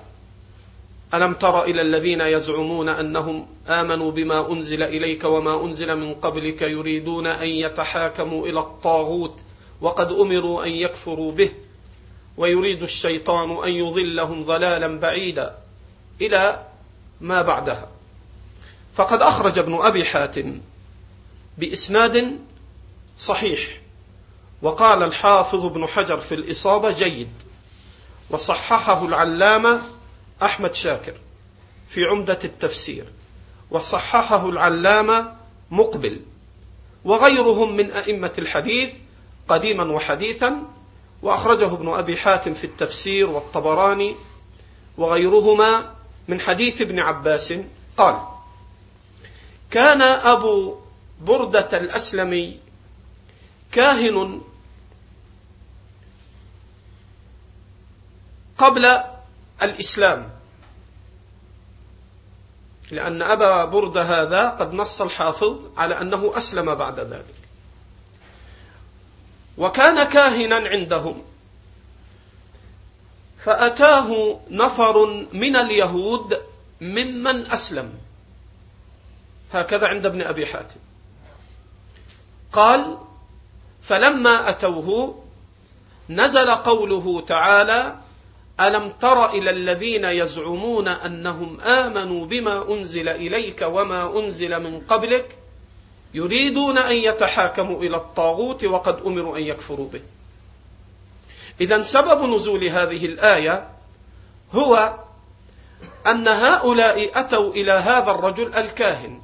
[1.13, 7.27] ألم تر إلى الذين يزعمون أنهم آمنوا بما أنزل إليك وما أنزل من قبلك يريدون
[7.27, 9.39] أن يتحاكموا إلى الطاغوت
[9.82, 11.51] وقد أمروا أن يكفروا به
[12.38, 15.55] ويريد الشيطان أن يضلهم ضلالا بعيدا
[16.21, 16.65] إلى
[17.21, 17.88] ما بعدها
[18.93, 20.60] فقد أخرج ابن أبي حاتم
[21.58, 22.38] بإسناد
[23.17, 23.60] صحيح
[24.62, 27.29] وقال الحافظ ابن حجر في الإصابة جيد
[28.29, 29.81] وصححه العلامة
[30.43, 31.13] أحمد شاكر
[31.87, 33.05] في عمدة التفسير
[33.71, 35.33] وصححه العلامة
[35.71, 36.19] مقبل
[37.05, 38.89] وغيرهم من أئمة الحديث
[39.47, 40.63] قديما وحديثا
[41.21, 44.15] وأخرجه ابن أبي حاتم في التفسير والطبراني
[44.97, 45.93] وغيرهما
[46.27, 47.53] من حديث ابن عباس
[47.97, 48.19] قال
[49.71, 50.75] كان أبو
[51.21, 52.57] بردة الأسلمي
[53.71, 54.41] كاهن
[58.59, 58.85] قبل
[59.63, 60.29] الإسلام
[62.91, 67.35] لأن أبا برد هذا قد نص الحافظ على أنه أسلم بعد ذلك
[69.57, 71.21] وكان كاهنا عندهم
[73.37, 76.41] فأتاه نفر من اليهود
[76.81, 77.93] ممن أسلم
[79.53, 80.79] هكذا عند ابن أبي حاتم
[82.53, 82.97] قال
[83.81, 85.23] فلما أتوه
[86.09, 87.99] نزل قوله تعالى
[88.61, 95.35] ألم تر إلى الذين يزعمون أنهم آمنوا بما أنزل إليك وما أنزل من قبلك
[96.13, 100.01] يريدون أن يتحاكموا إلى الطاغوت وقد أمروا أن يكفروا به
[101.61, 103.69] إذا سبب نزول هذه الآية
[104.53, 104.97] هو
[106.07, 109.21] أن هؤلاء أتوا إلى هذا الرجل الكاهن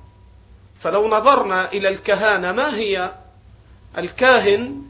[0.79, 3.15] فلو نظرنا إلى الكهانة ما هي
[3.97, 4.81] الكاهن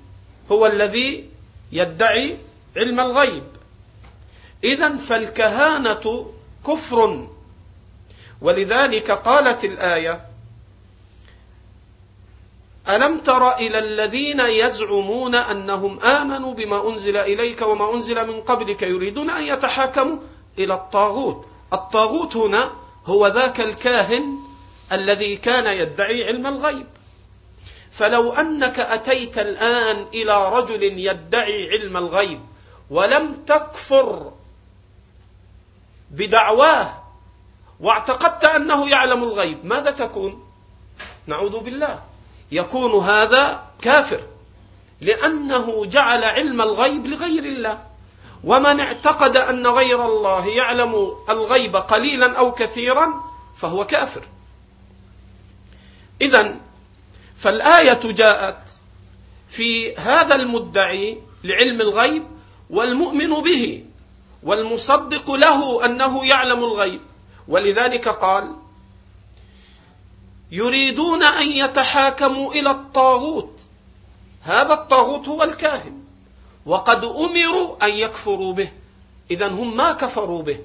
[0.51, 1.29] هو الذي
[1.71, 2.37] يدعي
[2.77, 3.43] علم الغيب
[4.63, 6.31] إذا فالكهانة
[6.67, 7.27] كفر
[8.41, 10.25] ولذلك قالت الآية
[12.89, 19.29] ألم تر إلى الذين يزعمون أنهم آمنوا بما أنزل إليك وما أنزل من قبلك يريدون
[19.29, 20.17] أن يتحاكموا
[20.59, 22.71] إلى الطاغوت الطاغوت هنا
[23.05, 24.37] هو ذاك الكاهن
[24.91, 26.85] الذي كان يدعي علم الغيب
[27.91, 32.39] فلو أنك أتيت الآن إلى رجل يدعي علم الغيب
[32.89, 34.31] ولم تكفر
[36.11, 37.03] بدعواه
[37.79, 40.43] واعتقدت انه يعلم الغيب ماذا تكون
[41.27, 42.01] نعوذ بالله
[42.51, 44.21] يكون هذا كافر
[45.01, 47.83] لانه جعل علم الغيب لغير الله
[48.43, 53.13] ومن اعتقد ان غير الله يعلم الغيب قليلا او كثيرا
[53.55, 54.23] فهو كافر
[56.21, 56.57] اذا
[57.37, 58.57] فالايه جاءت
[59.49, 62.23] في هذا المدعي لعلم الغيب
[62.69, 63.83] والمؤمن به
[64.45, 67.01] والمصدق له انه يعلم الغيب
[67.47, 68.55] ولذلك قال
[70.51, 73.59] يريدون ان يتحاكموا الى الطاغوت
[74.41, 76.01] هذا الطاغوت هو الكاهن
[76.65, 78.71] وقد امروا ان يكفروا به
[79.31, 80.59] اذا هم ما كفروا به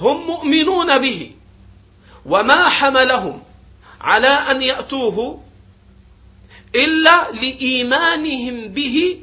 [0.00, 1.30] هم مؤمنون به
[2.26, 3.42] وما حملهم
[4.00, 5.42] على ان ياتوه
[6.74, 9.20] الا لايمانهم به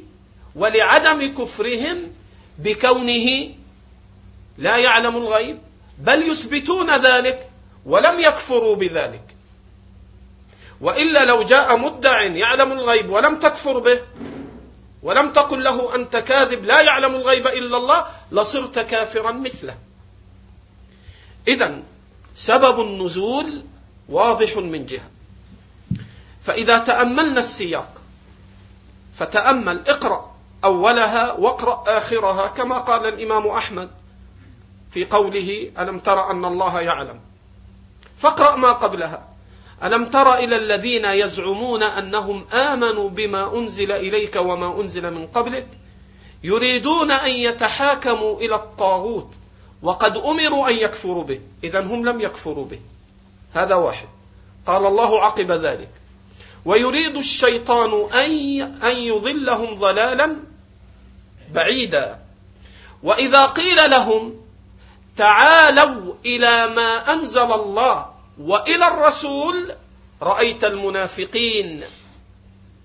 [0.56, 2.12] ولعدم كفرهم
[2.58, 3.54] بكونه
[4.58, 5.58] لا يعلم الغيب
[5.98, 7.50] بل يثبتون ذلك
[7.86, 9.24] ولم يكفروا بذلك
[10.80, 14.00] والا لو جاء مدع يعلم الغيب ولم تكفر به
[15.02, 19.78] ولم تقل له انت كاذب لا يعلم الغيب الا الله لصرت كافرا مثله
[21.48, 21.82] اذا
[22.34, 23.62] سبب النزول
[24.08, 25.10] واضح من جهه
[26.42, 28.00] فاذا تاملنا السياق
[29.18, 30.33] فتامل اقرا
[30.64, 33.90] أولها واقرأ آخرها كما قال الإمام أحمد
[34.90, 37.20] في قوله ألم تر أن الله يعلم
[38.16, 39.22] فاقرأ ما قبلها
[39.84, 45.66] ألم تر إلى الذين يزعمون أنهم آمنوا بما أنزل إليك وما أنزل من قبلك
[46.42, 49.28] يريدون أن يتحاكموا إلى الطاغوت
[49.82, 52.80] وقد أمروا أن يكفروا به إذا هم لم يكفروا به
[53.52, 54.06] هذا واحد
[54.66, 55.88] قال الله عقب ذلك
[56.64, 60.36] ويريد الشيطان أن أن يضلهم ضلالا
[61.54, 62.18] بعيدا
[63.02, 64.34] واذا قيل لهم
[65.16, 68.06] تعالوا الى ما انزل الله
[68.40, 69.74] والى الرسول
[70.22, 71.84] رايت المنافقين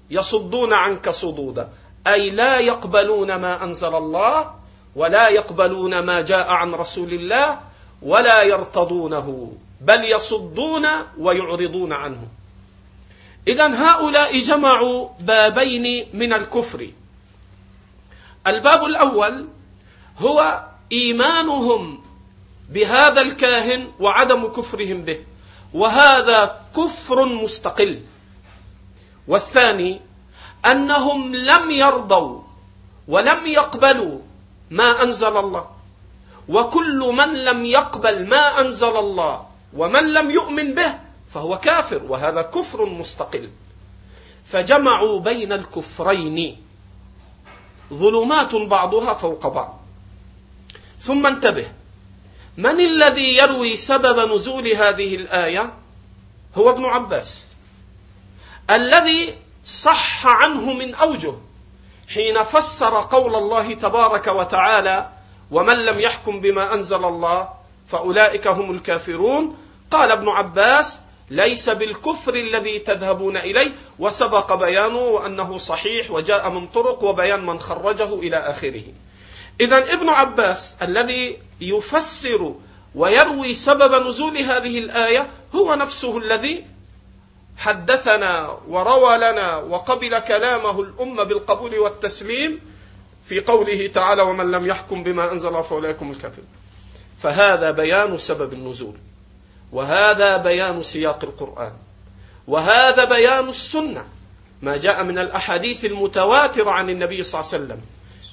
[0.10, 1.69] يصدون عنك صدودا
[2.08, 4.53] اي لا يقبلون ما انزل الله
[4.95, 7.60] ولا يقبلون ما جاء عن رسول الله
[8.01, 10.86] ولا يرتضونه بل يصدون
[11.19, 12.27] ويعرضون عنه
[13.47, 16.88] اذا هؤلاء جمعوا بابين من الكفر
[18.47, 19.47] الباب الأول
[20.17, 21.99] هو إيمانهم
[22.69, 25.23] بهذا الكاهن وعدم كفرهم به
[25.73, 28.02] وهذا كفر مستقل
[29.28, 30.02] والثاني
[30.65, 32.41] أنهم لم يرضوا
[33.08, 34.19] ولم يقبلوا
[34.71, 35.65] ما أنزل الله
[36.49, 40.93] وكل من لم يقبل ما أنزل الله ومن لم يؤمن به
[41.30, 43.49] فهو كافر وهذا كفر مستقل
[44.45, 46.62] فجمعوا بين الكفرين
[47.93, 49.78] ظلمات بعضها فوق بعض
[50.99, 51.71] ثم انتبه
[52.58, 55.73] من الذي يروي سبب نزول هذه الايه
[56.56, 57.47] هو ابن عباس
[58.69, 61.34] الذي صح عنه من اوجه
[62.13, 65.10] حين فسر قول الله تبارك وتعالى
[65.52, 67.49] ومن لم يحكم بما انزل الله
[67.88, 69.56] فاولئك هم الكافرون
[69.91, 70.99] قال ابن عباس
[71.32, 78.13] ليس بالكفر الذي تذهبون اليه وسبق بيانه انه صحيح وجاء من طرق وبيان من خرجه
[78.20, 78.84] الى اخره.
[79.62, 82.56] اذا ابن عباس الذي يفسر
[82.96, 86.65] ويروي سبب نزول هذه الايه هو نفسه الذي
[87.58, 92.60] حدثنا وروى لنا وقبل كلامه الامه بالقبول والتسليم
[93.26, 96.48] في قوله تعالى ومن لم يحكم بما انزل الله فاولئك هم الكافرون.
[97.20, 98.96] فهذا بيان سبب النزول.
[99.71, 101.73] وهذا بيان سياق القرآن
[102.47, 104.05] وهذا بيان السنة
[104.62, 107.82] ما جاء من الأحاديث المتواترة عن النبي صلى الله عليه وسلم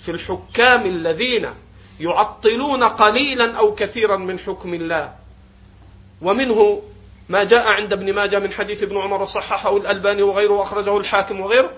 [0.02, 1.46] في الحكام الذين
[2.00, 5.14] يعطلون قليلا أو كثيرا من حكم الله
[6.22, 6.82] ومنه
[7.28, 11.70] ما جاء عند ابن ماجه من حديث ابن عمر صححه الألباني وغيره وأخرجه الحاكم وغيره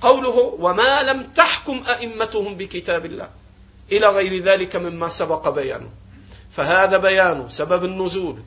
[0.00, 3.28] قوله وما لم تحكم أئمتهم بكتاب الله
[3.92, 5.88] إلى غير ذلك مما سبق بيانه
[6.50, 8.38] فهذا بيان سبب النزول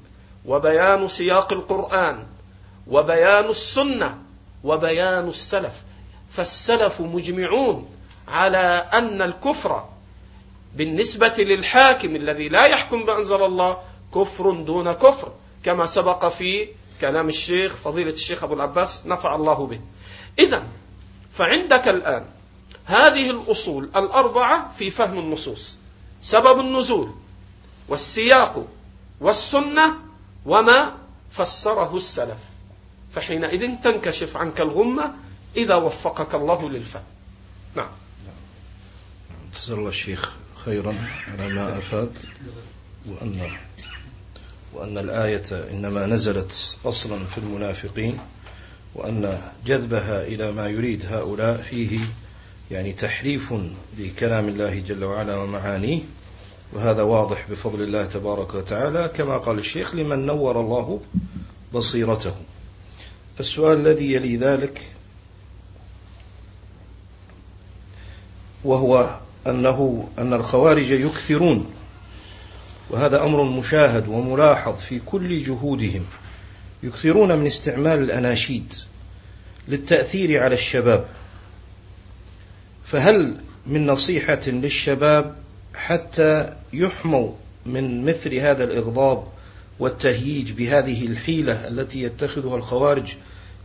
[0.48, 2.26] وبيان سياق القرآن
[2.88, 4.18] وبيان السنة
[4.64, 5.84] وبيان السلف
[6.32, 7.90] فالسلف مجمعون
[8.28, 9.84] على أن الكفر
[10.76, 13.78] بالنسبة للحاكم الذي لا يحكم بأنزل الله
[14.16, 15.32] كفر دون كفر
[15.64, 16.68] كما سبق في
[17.02, 19.80] كلام الشيخ فضيلة الشيخ أبو العباس نفع الله به
[20.40, 20.64] إذا
[21.32, 22.26] فعندك الآن
[22.86, 25.78] هذه الأصول الأربعة في فهم النصوص
[26.22, 27.12] سبب النزول
[27.90, 28.66] والسياق
[29.22, 30.05] والسنة
[30.46, 30.94] وما
[31.32, 32.38] فسره السلف
[33.14, 35.14] فحينئذ تنكشف عنك الغمة
[35.58, 37.04] إذا وفقك الله للفهم
[37.76, 37.88] نعم
[39.54, 40.34] تسأل الله الشيخ
[40.66, 40.96] خيرا
[41.28, 42.12] على ما أفاد
[43.06, 43.50] وأن
[44.74, 48.18] وأن الآية إنما نزلت أصلا في المنافقين
[48.96, 52.00] وأن جذبها إلى ما يريد هؤلاء فيه
[52.72, 53.54] يعني تحريف
[53.98, 56.00] لكلام الله جل وعلا ومعانيه
[56.74, 61.02] وهذا واضح بفضل الله تبارك وتعالى كما قال الشيخ لمن نور الله
[61.74, 62.36] بصيرته
[63.40, 64.82] السؤال الذي يلي ذلك
[68.64, 69.16] وهو
[69.48, 71.66] أنه أن الخوارج يكثرون
[72.90, 76.06] وهذا أمر مشاهد وملاحظ في كل جهودهم
[76.84, 78.74] يكثرون من استعمال الأناشيد
[79.68, 81.06] للتأثير على الشباب
[82.86, 83.34] فهل
[83.68, 85.36] من نصيحة للشباب
[85.76, 87.32] حتى يحموا
[87.66, 89.24] من مثل هذا الإغضاب
[89.80, 93.14] والتهييج بهذه الحيلة التي يتخذها الخوارج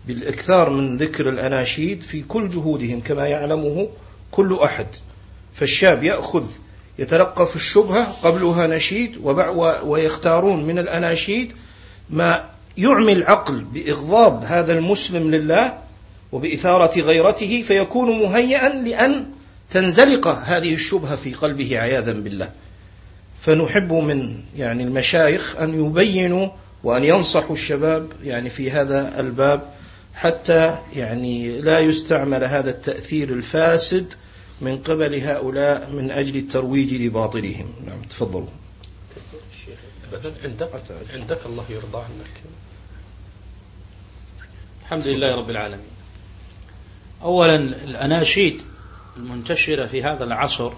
[0.07, 3.89] بالإكثار من ذكر الأناشيد في كل جهودهم كما يعلمه
[4.31, 4.87] كل أحد
[5.55, 6.45] فالشاب يأخذ
[6.99, 9.13] يتلقف الشبهة قبلها نشيد
[9.85, 11.53] ويختارون من الأناشيد
[12.11, 12.45] ما
[12.79, 15.79] يعمي العقل بإغضاب هذا المسلم لله
[16.33, 19.27] وبإثارة غيرته فيكون مهيئا لأن
[19.71, 22.51] تنزلق هذه الشبهة في قلبه عياذا بالله
[23.41, 26.49] فنحب من يعني المشايخ أن يبينوا
[26.85, 29.73] وأن ينصحوا الشباب يعني في هذا الباب
[30.15, 34.15] حتى يعني لا يستعمل هذا التأثير الفاسد
[34.61, 38.47] من قبل هؤلاء من أجل الترويج لباطلهم نعم تفضلوا
[40.45, 40.69] عندك
[41.15, 42.43] عندك الله يرضى عنك
[44.83, 45.87] الحمد لله رب العالمين
[47.23, 48.63] أولا الأناشيد
[49.21, 50.73] المنتشرة في هذا العصر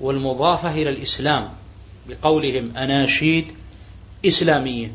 [0.00, 1.50] والمضافة إلى الإسلام
[2.08, 3.44] بقولهم أناشيد
[4.26, 4.92] إسلامية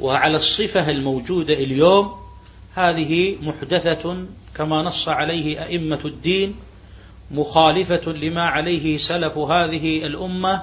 [0.00, 2.14] وعلى الصفة الموجودة اليوم
[2.74, 4.16] هذه محدثة
[4.54, 6.54] كما نص عليه أئمة الدين
[7.30, 10.62] مخالفة لما عليه سلف هذه الأمة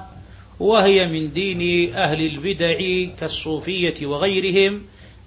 [0.60, 2.78] وهي من دين أهل البدع
[3.20, 4.82] كالصوفية وغيرهم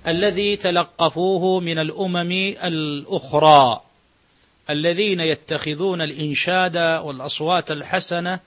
[0.08, 2.32] الذي تلقفوه من الأمم
[2.64, 3.80] الأخرى
[4.70, 8.40] الذين يتخذون الإنشاد والأصوات الحسنة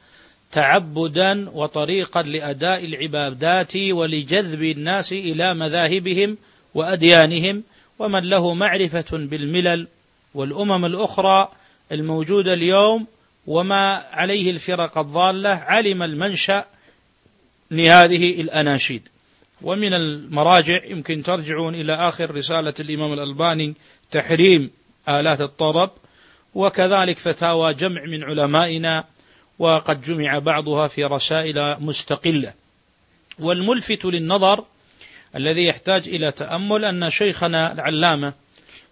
[0.51, 6.38] تعبدا وطريقا لأداء العبادات ولجذب الناس إلى مذاهبهم
[6.74, 7.63] وأديانهم
[7.99, 9.88] ومن له معرفة بالملل
[10.34, 11.51] والأمم الأخرى
[11.91, 13.07] الموجودة اليوم
[13.47, 16.65] وما عليه الفرق الضالة علم المنشأ
[17.71, 19.07] لهذه الأناشيد
[19.61, 23.74] ومن المراجع يمكن ترجعون إلى آخر رسالة الإمام الألباني
[24.11, 24.71] تحريم
[25.09, 25.89] آلات الطرب
[26.56, 29.04] وكذلك فتاوى جمع من علمائنا
[29.60, 32.54] وقد جمع بعضها في رسائل مستقلة
[33.39, 34.66] والملفت للنظر
[35.36, 38.34] الذي يحتاج إلى تأمل أن شيخنا العلامة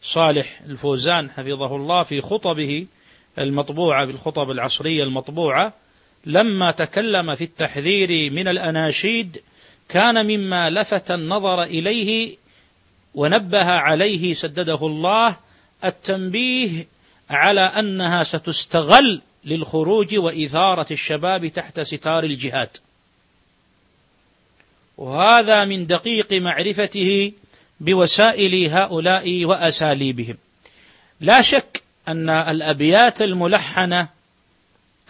[0.02, 2.86] صالح الفوزان حفظه الله في خطبه
[3.40, 5.74] المطبوعة بالخطب العصرية المطبوعة
[6.26, 9.42] لما تكلم في التحذير من الأناشيد
[9.90, 12.38] كان مما لفت النظر إليه
[13.16, 15.36] ونبه عليه سدده الله
[15.86, 16.86] التنبيه
[17.34, 22.78] على أنها ستستغل للخروج وإثارة الشباب تحت ستار الجهاد
[24.98, 27.32] وهذا من دقيق معرفته
[27.80, 30.38] بوسائل هؤلاء وأساليبهم
[31.22, 34.10] لا شك أن الأبيات الملحنة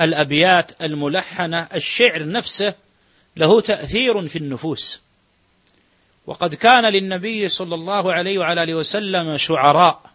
[0.02, 2.74] الأبيات الملحنة الشعر نفسه
[3.38, 5.02] له تأثير في النفوس
[6.28, 10.11] وقد كان للنبي صلى الله عليه وعلى اله وسلم شعراء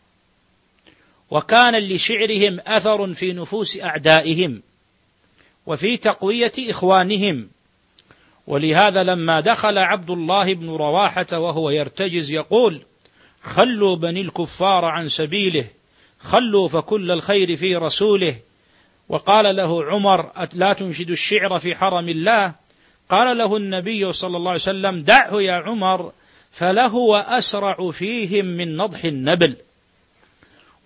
[1.30, 4.62] وكان لشعرهم اثر في نفوس اعدائهم
[5.66, 7.48] وفي تقويه اخوانهم
[8.46, 12.82] ولهذا لما دخل عبد الله بن رواحه وهو يرتجز يقول
[13.42, 15.64] خلوا بني الكفار عن سبيله
[16.18, 18.36] خلوا فكل الخير في رسوله
[19.08, 22.54] وقال له عمر لا تنشد الشعر في حرم الله
[23.10, 26.12] قال له النبي صلى الله عليه وسلم دعه يا عمر
[26.52, 29.56] فلهو اسرع فيهم من نضح النبل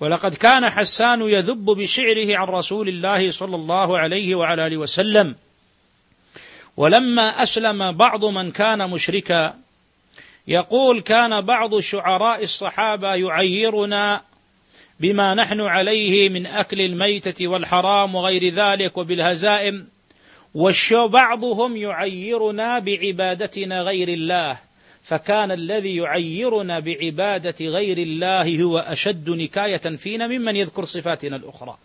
[0.00, 5.34] ولقد كان حسان يذب بشعره عن رسول الله صلى الله عليه وعلى اله وسلم
[6.76, 9.54] ولما اسلم بعض من كان مشركا
[10.48, 14.20] يقول كان بعض شعراء الصحابه يعيرنا
[15.00, 19.86] بما نحن عليه من اكل الميته والحرام وغير ذلك وبالهزائم
[20.92, 24.60] وبعضهم يعيرنا بعبادتنا غير الله
[25.02, 31.76] فكان الذي يعيرنا بعبادة غير الله هو أشد نكاية فينا ممن يذكر صفاتنا الأخرى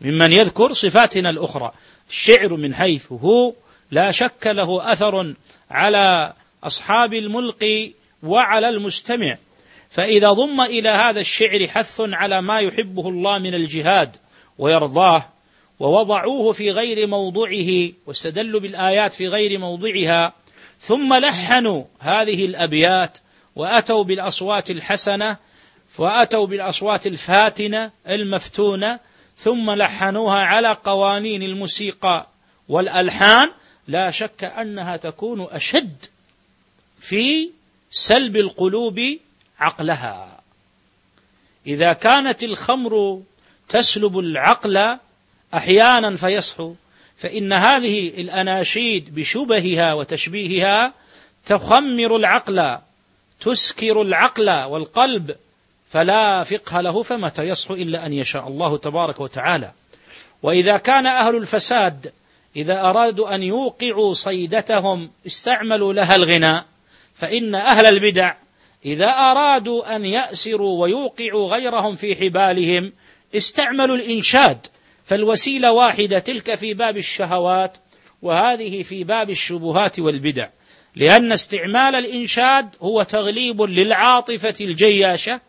[0.00, 1.72] ممن يذكر صفاتنا الأخرى
[2.08, 3.52] الشعر من حيث هو
[3.90, 5.34] لا شك له أثر
[5.70, 6.32] على
[6.64, 7.90] أصحاب الملقي
[8.22, 9.36] وعلى المستمع
[9.90, 14.16] فإذا ضم إلى هذا الشعر حث على ما يحبه الله من الجهاد
[14.58, 15.28] ويرضاه
[15.80, 20.32] ووضعوه في غير موضعه واستدلوا بالآيات في غير موضعها
[20.80, 23.18] ثم لحنوا هذه الابيات
[23.56, 25.36] واتوا بالاصوات الحسنه
[25.98, 28.98] واتوا بالاصوات الفاتنه المفتونه
[29.36, 32.26] ثم لحنوها على قوانين الموسيقى
[32.68, 33.50] والالحان
[33.88, 35.96] لا شك انها تكون اشد
[37.00, 37.50] في
[37.90, 39.00] سلب القلوب
[39.58, 40.40] عقلها
[41.66, 43.22] اذا كانت الخمر
[43.68, 44.98] تسلب العقل
[45.54, 46.74] احيانا فيصحو
[47.18, 50.92] فإن هذه الأناشيد بشبهها وتشبيهها
[51.46, 52.78] تخمر العقل
[53.40, 55.36] تسكر العقل والقلب
[55.90, 59.72] فلا فقه له فمتى يصح إلا أن يشاء الله تبارك وتعالى
[60.42, 62.12] وإذا كان أهل الفساد
[62.56, 66.64] إذا أرادوا أن يوقعوا صيدتهم استعملوا لها الغناء
[67.16, 68.34] فإن أهل البدع
[68.84, 72.92] إذا أرادوا أن يأسروا ويوقعوا غيرهم في حبالهم
[73.36, 74.66] استعملوا الإنشاد
[75.08, 77.76] فالوسيلة واحدة تلك في باب الشهوات
[78.22, 80.48] وهذه في باب الشبهات والبدع
[80.96, 85.40] لأن استعمال الإنشاد هو تغليب للعاطفة الجياشة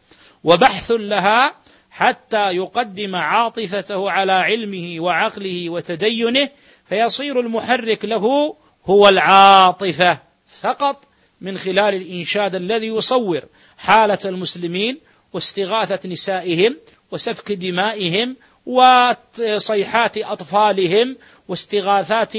[0.43, 1.53] وبحث لها
[1.91, 6.49] حتى يقدم عاطفته على علمه وعقله وتدينه
[6.89, 8.55] فيصير المحرك له
[8.85, 10.19] هو العاطفة
[10.61, 11.03] فقط
[11.41, 13.41] من خلال الإنشاد الذي يصور
[13.77, 14.97] حالة المسلمين
[15.33, 16.75] واستغاثة نسائهم
[17.11, 18.35] وسفك دمائهم
[18.65, 22.33] وصيحات أطفالهم واستغاثات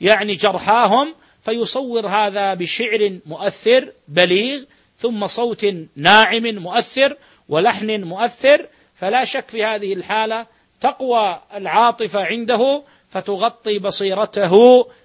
[0.00, 4.60] يعني جرحاهم فيصور هذا بشعر مؤثر بليغ
[4.98, 5.66] ثم صوت
[5.96, 7.16] ناعم مؤثر
[7.48, 8.66] ولحن مؤثر
[8.96, 10.46] فلا شك في هذه الحالة
[10.80, 14.54] تقوى العاطفة عنده فتغطي بصيرته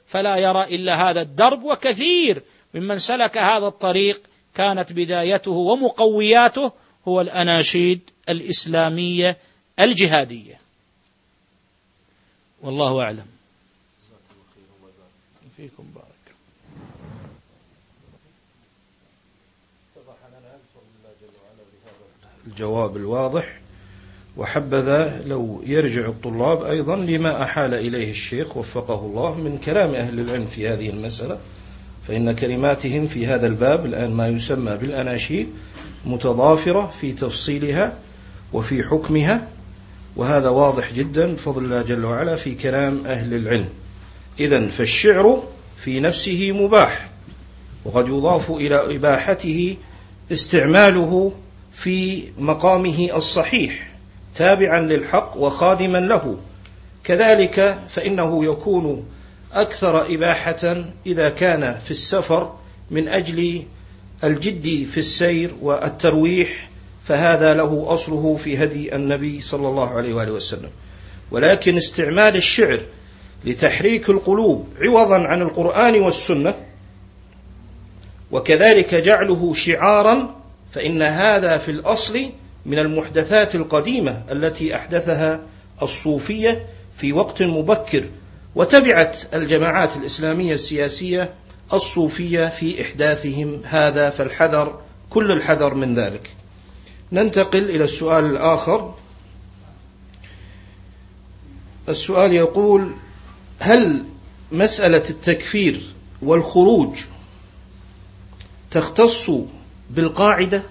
[0.08, 2.42] فلا يرى إلا هذا الدرب وكثير
[2.74, 4.22] ممن سلك هذا الطريق
[4.56, 6.72] كانت بدايته ومقوياته
[7.08, 8.00] هو الأناشيد
[8.30, 9.38] الإسلامية
[9.80, 10.60] الجهادية
[12.62, 13.26] والله أعلم
[15.58, 16.06] فيكم بارك
[22.48, 23.60] الجواب الواضح
[24.38, 30.48] وحبذا لو يرجع الطلاب أيضا لما أحال إليه الشيخ وفقه الله من كلام أهل العلم
[30.48, 31.40] في هذه المسألة
[32.08, 35.50] فإن كلماتهم في هذا الباب الآن ما يسمى بالأناشيد
[36.06, 38.00] متضافرة في تفصيلها
[38.54, 39.48] وفي حكمها
[40.16, 43.70] وهذا واضح جدا بفضل الله جل وعلا في كلام أهل العلم
[44.40, 45.44] إذا فالشعر
[45.78, 47.10] في نفسه مباح
[47.86, 49.78] وقد يضاف إلى إباحته
[50.32, 51.32] استعماله
[51.72, 53.90] في مقامه الصحيح
[54.36, 56.38] تابعا للحق وخادما له
[57.04, 59.06] كذلك فإنه يكون
[59.54, 62.54] أكثر إباحة إذا كان في السفر
[62.92, 63.64] من أجل
[64.24, 66.69] الجد في السير والترويح
[67.10, 70.70] فهذا له أصله في هدي النبي صلى الله عليه وآله وسلم
[71.32, 72.80] ولكن استعمال الشعر
[73.46, 76.56] لتحريك القلوب عوضا عن القرآن والسنة
[78.32, 80.36] وكذلك جعله شعارا
[80.72, 82.20] فإن هذا في الأصل
[82.66, 85.40] من المحدثات القديمة التي أحدثها
[85.82, 86.66] الصوفية
[86.98, 88.04] في وقت مبكر
[88.56, 91.34] وتبعت الجماعات الإسلامية السياسية
[91.74, 94.80] الصوفية في إحداثهم هذا فالحذر
[95.10, 96.30] كل الحذر من ذلك
[97.12, 98.94] ننتقل إلى السؤال الآخر
[101.90, 102.92] السؤال يقول
[103.60, 104.04] هل
[104.52, 105.82] مسألة التكفير
[106.22, 106.98] والخروج
[108.72, 109.32] تختص
[109.90, 110.62] بالقاعدة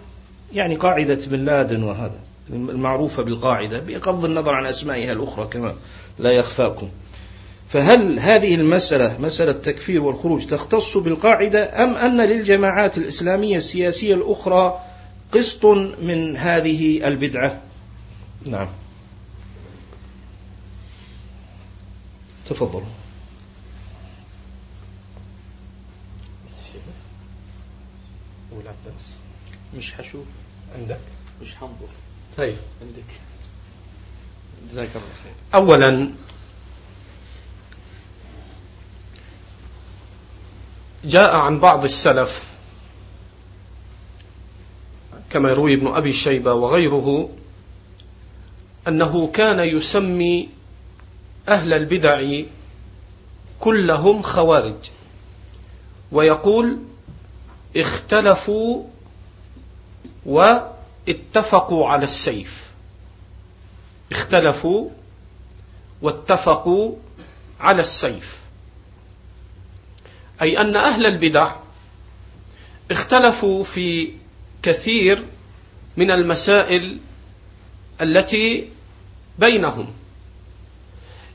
[0.55, 2.21] يعني قاعدة بن لادن وهذا
[2.51, 5.75] المعروفة بالقاعدة بغض النظر عن أسمائها الأخرى كما
[6.19, 6.89] لا يخفاكم
[7.69, 14.79] فهل هذه المسألة مسألة التكفير والخروج تختص بالقاعدة أم أن للجماعات الإسلامية السياسية الأخرى
[15.33, 17.61] قسط من هذه البدعة
[18.47, 18.69] نعم
[22.47, 22.85] تفضل
[28.53, 29.17] ولا بأس
[29.77, 30.25] مش هشوف
[30.79, 31.01] عندك
[31.43, 31.89] مش هنظر
[32.37, 33.05] طيب عندك
[34.71, 36.11] جزاك الله خير أولا
[41.05, 42.58] جاء عن بعض السلف
[45.31, 47.31] كما يروي ابن أبي شيبة وغيره
[48.89, 50.49] أنه كان يسمي
[51.49, 52.41] أهل البدع
[53.61, 54.91] كلهم خوارج
[56.13, 56.79] ويقول
[57.77, 58.85] اختلفوا
[60.27, 62.69] واتفقوا على السيف
[64.13, 64.91] اختلفوا
[66.03, 66.95] واتفقوا
[67.61, 68.39] على السيف
[70.43, 71.55] أي أن أهل البدع
[72.91, 74.13] اختلفوا في
[74.69, 75.25] كثير
[75.97, 76.99] من المسائل
[78.01, 78.69] التي
[79.39, 79.87] بينهم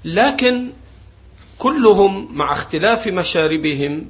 [0.05, 0.69] لكن
[1.59, 4.05] كلهم مع اختلاف مشاربهم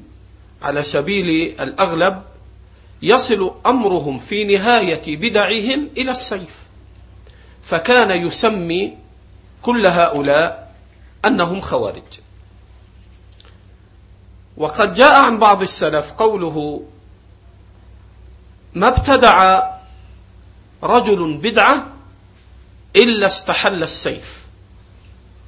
[0.61, 1.27] على سبيل
[1.61, 2.21] الاغلب
[3.01, 6.55] يصل امرهم في نهايه بدعهم الى السيف
[7.63, 8.93] فكان يسمي
[9.61, 10.71] كل هؤلاء
[11.25, 12.03] انهم خوارج
[14.57, 16.83] وقد جاء عن بعض السلف قوله
[18.75, 19.63] ما ابتدع
[20.83, 21.85] رجل بدعة
[22.95, 24.39] إلا استحل السيف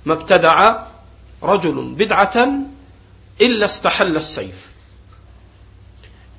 [0.06, 0.82] ما ابتدع
[1.44, 2.48] رجل بدعة
[3.42, 4.68] إلا استحل السيف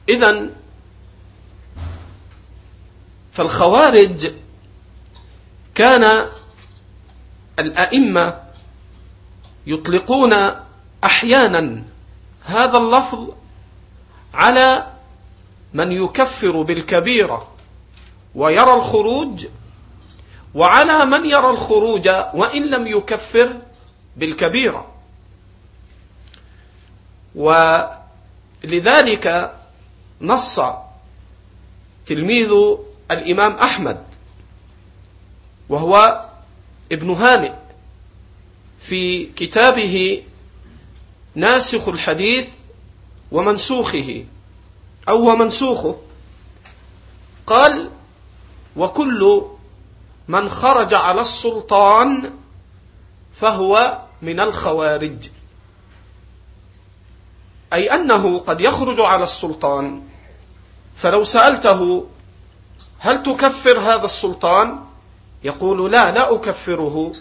[0.09, 0.49] إذا
[3.33, 4.31] فالخوارج
[5.75, 6.27] كان
[7.59, 8.41] الأئمة
[9.67, 10.35] يطلقون
[11.05, 11.83] أحيانا
[12.47, 13.35] هذا اللفظ
[14.35, 14.96] على
[15.77, 17.49] من يكفر بالكبيرة
[18.35, 19.47] ويرى الخروج
[20.55, 23.53] وعلى من يرى الخروج وإن لم يكفر
[24.17, 24.93] بالكبيرة
[28.65, 29.55] ولذلك
[30.21, 30.61] نص
[32.07, 32.53] تلميذ
[33.11, 34.03] الإمام أحمد
[35.69, 36.25] وهو
[36.93, 37.53] ابن هانئ
[38.81, 40.23] في كتابه
[41.35, 42.49] ناسخ الحديث
[43.33, 44.25] ومنسوخه
[45.09, 45.97] أو هو منسوخه
[47.47, 47.91] قال
[48.77, 49.43] وكل
[50.29, 52.31] من خرج على السلطان
[53.33, 55.17] فهو من الخوارج
[57.73, 60.03] أي أنه قد يخرج على السلطان
[60.97, 62.05] فلو سألته
[62.99, 64.81] هل تكفر هذا السلطان
[65.45, 67.13] يقول لا لا أكفره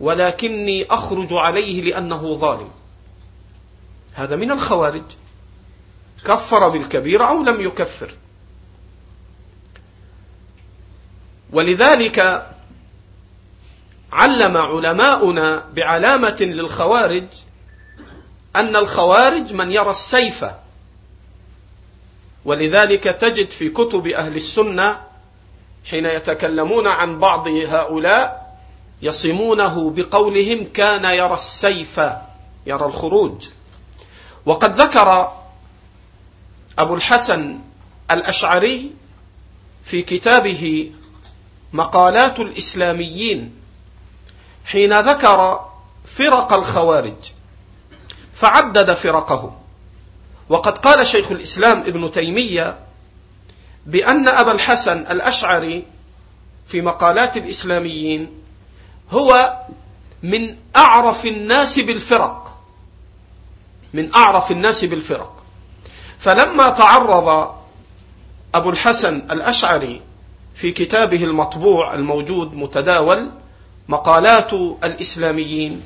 [0.00, 2.68] ولكني أخرج عليه لأنه ظالم
[4.12, 5.02] هذا من الخوارج
[6.24, 8.10] كفر بالكبيرة أو لم يكفر
[11.52, 12.46] ولذلك
[14.12, 17.24] علم علماؤنا بعلامة للخوارج
[18.56, 20.44] أن الخوارج من يرى السيف
[22.44, 25.00] ولذلك تجد في كتب أهل السنة
[25.90, 28.54] حين يتكلمون عن بعض هؤلاء
[29.02, 31.98] يصمونه بقولهم كان يرى السيف
[32.66, 33.48] يرى الخروج
[34.46, 35.32] وقد ذكر
[36.78, 37.58] أبو الحسن
[38.10, 38.90] الأشعري
[39.84, 40.92] في كتابه
[41.72, 43.52] مقالات الإسلاميين
[44.66, 45.68] حين ذكر
[46.06, 47.14] فرق الخوارج
[48.34, 49.56] فعدد فرقه
[50.48, 52.78] وقد قال شيخ الإسلام ابن تيمية
[53.86, 55.84] بأن أبا الحسن الأشعري
[56.66, 58.28] في مقالات الإسلاميين
[59.10, 59.58] هو
[60.22, 62.60] من أعرف الناس بالفرق
[63.94, 65.43] من أعرف الناس بالفرق
[66.24, 67.48] فلما تعرض
[68.54, 70.00] أبو الحسن الأشعري
[70.54, 73.30] في كتابه المطبوع الموجود متداول
[73.88, 74.52] مقالات
[74.84, 75.82] الإسلاميين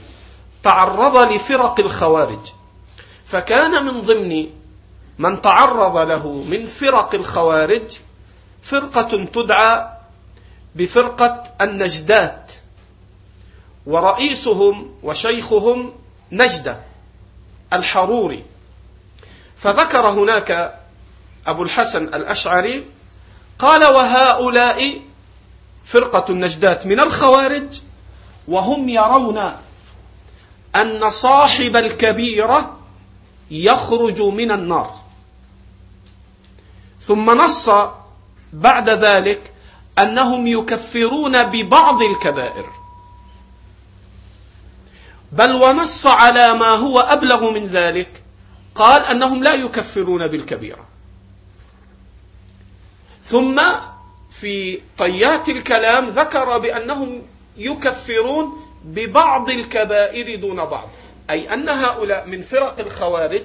[0.62, 2.40] تعرض لفرق الخوارج
[3.26, 4.46] فكان من ضمن
[5.18, 7.96] من تعرض له من فرق الخوارج
[8.62, 9.88] فرقة تدعى
[10.74, 12.52] بفرقة النجدات
[13.86, 15.92] ورئيسهم وشيخهم
[16.32, 16.80] نجدة
[17.72, 18.42] الحروري
[19.58, 20.78] فذكر هناك
[21.46, 22.84] أبو الحسن الأشعري
[23.58, 25.00] قال وهؤلاء
[25.84, 27.80] فرقة النجدات من الخوارج
[28.48, 29.52] وهم يرون
[30.76, 32.78] أن صاحب الكبيرة
[33.50, 34.94] يخرج من النار
[37.00, 37.70] ثم نص
[38.52, 39.52] بعد ذلك
[39.98, 42.70] أنهم يكفرون ببعض الكبائر
[45.32, 48.17] بل ونص على ما هو أبلغ من ذلك
[48.78, 50.84] قال أنهم لا يكفرون بالكبيرة
[53.22, 53.60] ثم
[54.30, 57.22] في طيات الكلام ذكر بأنهم
[57.56, 60.88] يكفرون ببعض الكبائر دون بعض
[61.30, 63.44] أي أن هؤلاء من فرق الخوارج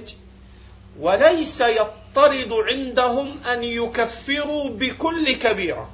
[0.99, 5.89] وليس يطرد عندهم أن يكفروا بكل كبيرة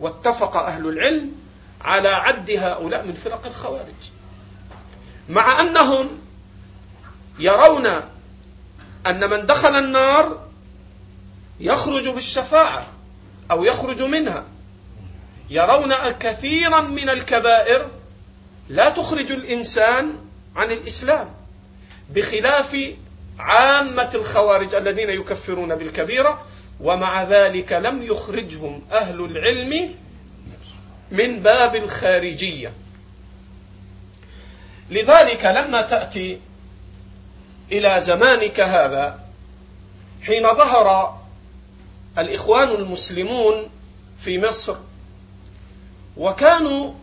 [0.00, 1.32] واتفق أهل العلم
[1.80, 4.10] على عد هؤلاء من فرق الخوارج
[5.28, 6.23] مع أنهم
[7.38, 7.86] يرون
[9.06, 10.46] أن من دخل النار
[11.60, 12.86] يخرج بالشفاعة
[13.50, 14.44] أو يخرج منها
[15.50, 17.88] يرون كثيرا من الكبائر
[18.68, 20.14] لا تخرج الإنسان
[20.56, 21.30] عن الإسلام
[22.10, 22.78] بخلاف
[23.38, 26.44] عامة الخوارج الذين يكفرون بالكبيرة
[26.80, 29.94] ومع ذلك لم يخرجهم أهل العلم
[31.10, 32.72] من باب الخارجية
[34.90, 36.38] لذلك لما تأتي
[37.72, 39.20] إلى زمانك هذا
[40.22, 41.18] حين ظهر
[42.18, 43.70] الإخوان المسلمون
[44.18, 44.76] في مصر
[46.16, 46.94] وكانوا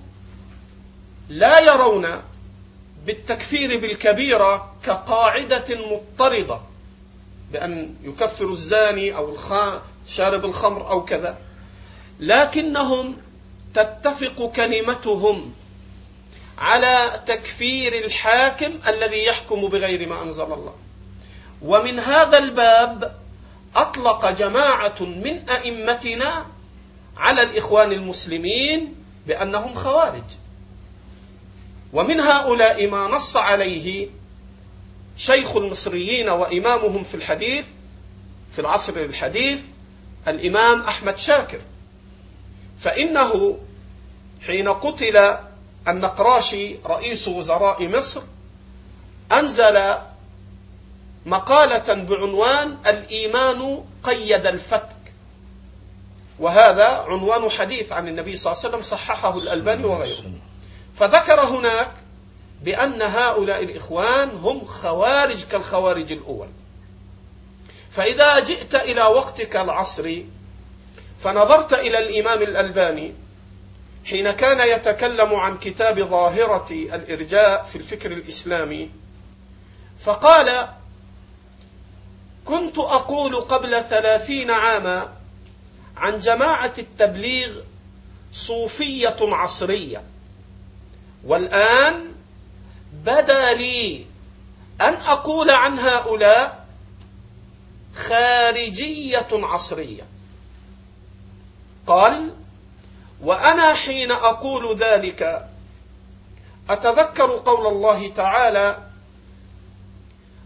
[1.29, 2.07] لا يرون
[3.05, 6.59] بالتكفير بالكبيرة كقاعدة مضطردة
[7.51, 9.37] بأن يكفر الزاني أو
[10.07, 11.37] شارب الخمر أو كذا
[12.19, 13.17] لكنهم
[13.73, 15.53] تتفق كلمتهم
[16.57, 20.75] على تكفير الحاكم الذي يحكم بغير ما انزل الله
[21.61, 23.15] ومن هذا الباب
[23.75, 26.45] اطلق جماعه من ائمتنا
[27.17, 28.95] على الاخوان المسلمين
[29.27, 30.23] بانهم خوارج
[31.93, 34.07] ومن هؤلاء ما نص عليه
[35.17, 37.65] شيخ المصريين وامامهم في الحديث
[38.51, 39.59] في العصر الحديث
[40.27, 41.61] الامام احمد شاكر
[42.79, 43.59] فانه
[44.47, 45.35] حين قتل
[45.87, 48.21] النقراشي رئيس وزراء مصر
[49.31, 49.95] أنزل
[51.25, 54.95] مقالة بعنوان الإيمان قيد الفتك
[56.39, 60.23] وهذا عنوان حديث عن النبي صلى الله عليه وسلم صححه الألباني وغيره
[60.95, 61.91] فذكر هناك
[62.63, 66.47] بأن هؤلاء الإخوان هم خوارج كالخوارج الأول
[67.91, 70.25] فإذا جئت إلى وقتك العصري
[71.19, 73.13] فنظرت إلى الإمام الألباني
[74.05, 78.91] حين كان يتكلم عن كتاب ظاهرة الإرجاء في الفكر الإسلامي
[79.99, 80.69] فقال
[82.45, 85.13] كنت أقول قبل ثلاثين عاما
[85.97, 87.55] عن جماعة التبليغ
[88.33, 90.03] صوفية عصرية
[91.25, 92.11] والآن
[92.93, 94.05] بدا لي
[94.81, 96.65] أن أقول عن هؤلاء
[97.95, 100.03] خارجية عصرية
[101.87, 102.31] قال
[103.23, 105.45] وأنا حين أقول ذلك
[106.69, 108.77] أتذكر قول الله تعالى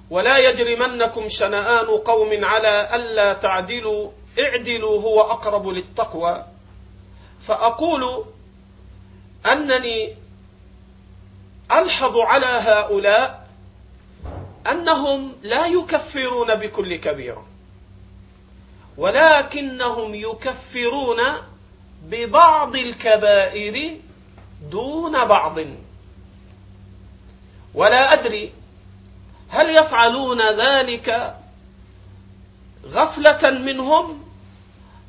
[0.09, 6.45] ولا يجرمنكم شنآن قوم على ألا تعدلوا اعدلوا هو أقرب للتقوى
[7.41, 8.26] فأقول
[9.51, 10.15] أنني
[11.71, 13.45] ألحظ على هؤلاء
[14.71, 17.47] أنهم لا يكفرون بكل كبيرة
[18.97, 21.19] ولكنهم يكفرون
[22.03, 23.97] ببعض الكبائر
[24.61, 25.57] دون بعض
[27.73, 28.53] ولا أدري
[29.49, 31.35] هل يفعلون ذلك
[32.85, 34.23] غفلة منهم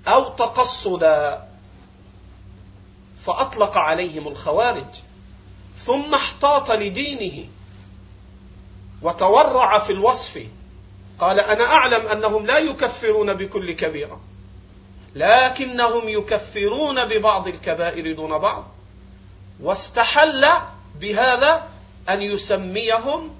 [0.06, 1.44] أو تقصدا
[3.24, 4.94] فأطلق عليهم الخوارج
[5.78, 7.48] ثم احتاط لدينه
[9.02, 10.46] وتورع في الوصف
[11.18, 14.20] قال أنا أعلم أنهم لا يكفرون بكل كبيرة
[15.16, 18.64] لكنهم يكفرون ببعض الكبائر دون بعض
[19.60, 20.46] واستحل
[21.00, 21.66] بهذا
[22.08, 23.30] أن يسميهم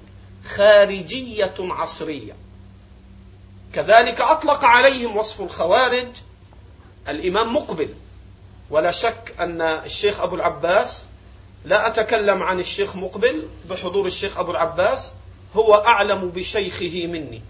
[0.55, 2.35] خارجية عصرية
[3.73, 6.07] كذلك أطلق عليهم وصف الخوارج
[7.09, 7.89] الإمام مقبل
[8.69, 11.05] ولا شك أن الشيخ أبو العباس
[11.65, 15.11] لا أتكلم عن الشيخ مقبل بحضور الشيخ أبو العباس
[15.55, 17.41] هو أعلم بشيخه مني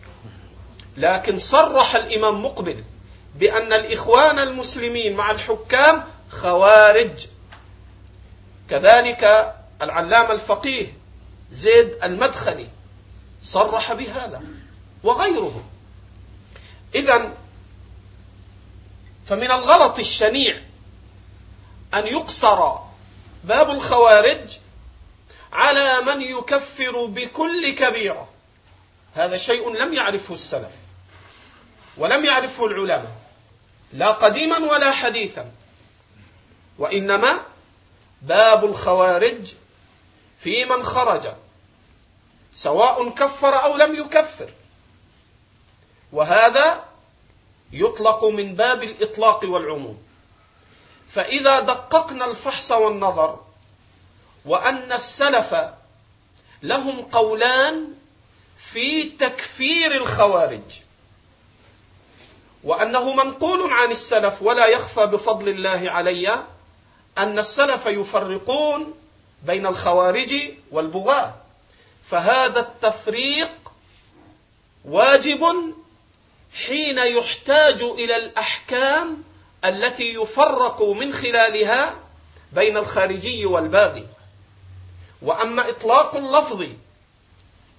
[0.97, 2.83] لكن صرح الإمام مقبل
[3.39, 7.27] بأن الإخوان المسلمين مع الحكام خوارج
[8.69, 9.23] كذلك
[9.81, 10.93] العلامة الفقيه
[11.51, 12.67] زيد المدخلي
[13.43, 14.43] صرح بهذا
[15.03, 15.63] وغيره
[16.95, 17.33] إذا
[19.25, 20.61] فمن الغلط الشنيع
[21.93, 22.75] أن يقصر
[23.43, 24.57] باب الخوارج
[25.51, 28.27] على من يكفر بكل كبيرة
[29.15, 30.71] هذا شيء لم يعرفه السلف
[31.97, 33.16] ولم يعرفه العلماء
[33.93, 35.51] لا قديما ولا حديثا
[36.79, 37.37] وإنما
[38.21, 39.53] باب الخوارج
[40.39, 41.23] في من خرج
[42.53, 44.49] سواء كفر أو لم يكفر
[46.13, 46.83] وهذا
[47.71, 50.03] يطلق من باب الإطلاق والعموم
[51.09, 53.39] فإذا دققنا الفحص والنظر
[54.45, 55.55] وأن السلف
[56.63, 57.93] لهم قولان
[58.57, 60.61] في تكفير الخوارج
[62.67, 66.43] وأنه منقول عن السلف ولا يخفى بفضل الله علي
[67.17, 68.93] أن السلف يفرقون
[69.43, 70.33] بين الخوارج
[70.71, 71.33] والبغاة
[72.03, 73.51] فهذا التفريق
[74.85, 75.43] واجب
[76.65, 79.23] حين يحتاج إلى الأحكام
[79.65, 81.95] التي يفرق من خلالها
[82.53, 84.07] بين الخارجي والباغي
[85.21, 86.65] واما اطلاق اللفظ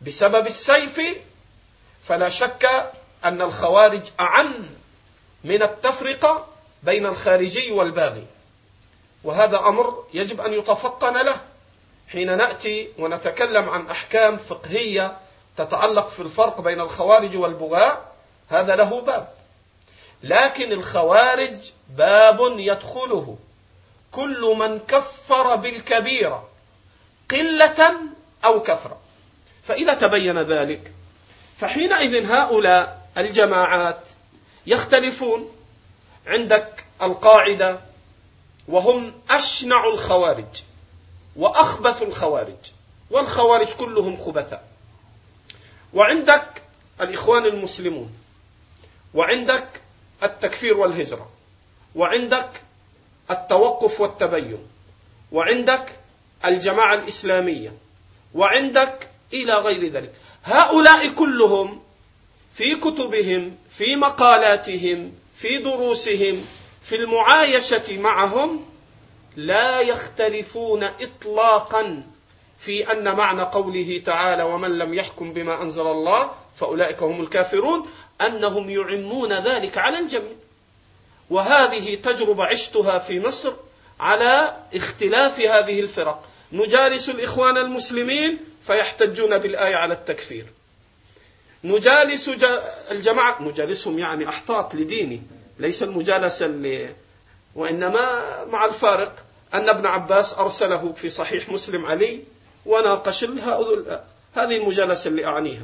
[0.03, 1.01] بسبب السيف
[2.05, 2.69] فلا شك
[3.25, 4.55] ان الخوارج اعم
[5.45, 6.47] من التفرقة
[6.83, 8.27] بين الخارجي والباغي
[9.25, 11.37] وهذا أمر يجب أن يتفطن له
[12.09, 15.17] حين نأتي ونتكلم عن أحكام فقهية
[15.57, 18.13] تتعلق في الفرق بين الخوارج والبغاء
[18.49, 19.29] هذا له باب
[20.23, 23.39] لكن الخوارج باب يدخله
[24.13, 26.49] كل من كفر بالكبيرة
[27.31, 27.93] قلة
[28.45, 28.97] أو كثرة
[29.65, 30.93] فإذا تبين ذلك
[31.57, 33.99] فحينئذ هؤلاء الجماعات
[34.69, 35.51] يختلفون
[36.27, 37.81] عندك القاعدة
[38.69, 40.63] وهم أشنع الخوارج
[41.37, 42.57] وأخبث الخوارج
[43.11, 44.65] والخوارج كلهم خبثاء
[45.95, 46.63] وعندك
[47.01, 48.13] الإخوان المسلمون
[49.15, 49.69] وعندك
[50.23, 51.29] التكفير والهجرة
[51.95, 52.51] وعندك
[53.31, 54.59] التوقف والتبين
[55.33, 55.89] وعندك
[56.45, 57.73] الجماعة الإسلامية
[58.35, 60.13] وعندك إلى غير ذلك
[60.45, 61.81] هؤلاء كلهم
[62.59, 66.45] في كتبهم في مقالاتهم في دروسهم
[66.83, 68.65] في المعايشه معهم
[69.37, 72.03] لا يختلفون اطلاقا
[72.59, 77.89] في ان معنى قوله تعالى ومن لم يحكم بما انزل الله فاولئك هم الكافرون
[78.27, 80.37] انهم يعمون ذلك على الجميع
[81.31, 83.53] وهذه تجربه عشتها في مصر
[84.01, 90.47] على اختلاف هذه الفرق نجالس الاخوان المسلمين فيحتجون بالايه على التكفير
[91.65, 92.31] نجالس
[92.91, 95.23] الجماعة نجالسهم يعني أحطاط لديني
[95.59, 96.95] ليس المجالسة اللي
[97.55, 99.13] وإنما مع الفارق
[99.55, 102.21] أن ابن عباس أرسله في صحيح مسلم علي
[102.67, 103.25] وناقش
[104.35, 105.63] هذه المجالسة اللي أعنيها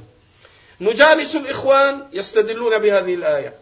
[0.80, 3.54] نجالس الإخوان يستدلون بهذه الآية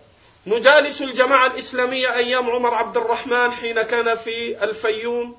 [0.47, 5.37] نجالس الجماعة الإسلامية أيام عمر عبد الرحمن حين كان في الفيوم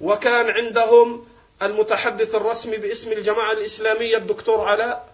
[0.00, 1.26] وكان عندهم
[1.62, 5.09] المتحدث الرسمي باسم الجماعة الإسلامية الدكتور علاء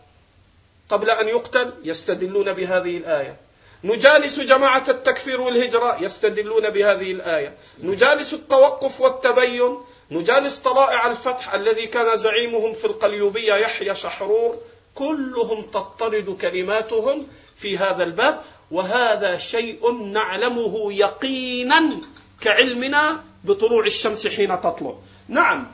[0.90, 3.36] قبل أن يقتل يستدلون بهذه الآية
[3.84, 9.78] نجالس جماعة التكفير والهجرة يستدلون بهذه الآية نجالس التوقف والتبين
[10.10, 14.56] نجالس طلائع الفتح الذي كان زعيمهم في القليوبية يحيى شحرور
[14.94, 17.26] كلهم تطرد كلماتهم
[17.56, 21.96] في هذا الباب وهذا شيء نعلمه يقينا
[22.40, 24.94] كعلمنا بطلوع الشمس حين تطلع
[25.28, 25.66] نعم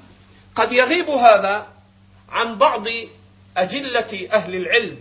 [0.56, 1.66] قد يغيب هذا
[2.28, 2.86] عن بعض
[3.56, 4.96] أجلة أهل العلم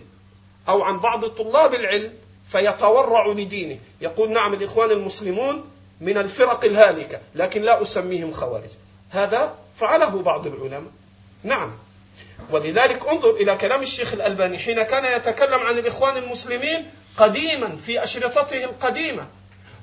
[0.68, 2.12] أو عن بعض طلاب العلم
[2.46, 8.68] فيتورع لدينه يقول نعم الإخوان المسلمون من الفرق الهالكة لكن لا أسميهم خوارج
[9.10, 10.90] هذا فعله بعض العلماء
[11.42, 11.72] نعم
[12.50, 18.64] ولذلك انظر إلى كلام الشيخ الألباني حين كان يتكلم عن الإخوان المسلمين قديما في أشرطته
[18.64, 19.28] القديمة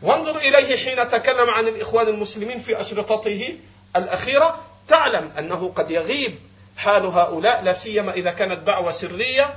[0.01, 3.57] وانظر إليه حين تكلم عن الإخوان المسلمين في أشرطته
[3.95, 6.35] الأخيرة تعلم أنه قد يغيب
[6.79, 9.53] حال هؤلاء لا سيما إذا كانت دعوة سرية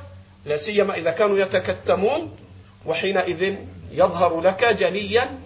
[0.46, 2.36] لا سيما إذا كانوا يتكتمون
[2.86, 3.56] وحينئذ
[3.92, 5.38] يظهر لك جليا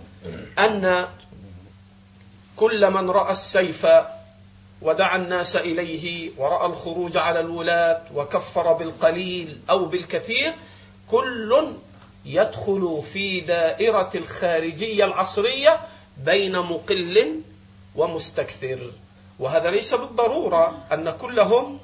[0.59, 1.09] أن
[2.57, 3.87] كل من رأى السيف
[4.83, 10.53] ودعا الناس إليه ورأى الخروج على الولاة وكفر بالقليل أو بالكثير
[11.11, 11.73] كل
[12.25, 15.81] يدخل في دائرة الخارجية العصرية
[16.25, 17.41] بين مقل
[17.97, 18.79] ومستكثر
[19.39, 21.79] وهذا ليس بالضرورة أن كلهم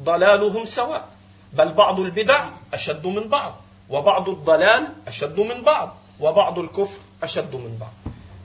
[0.00, 1.08] ضلالهم سواء
[1.52, 3.54] بل بعض البدع أشد من بعض
[3.90, 7.92] وبعض الضلال أشد من بعض وبعض الكفر أشد من بعض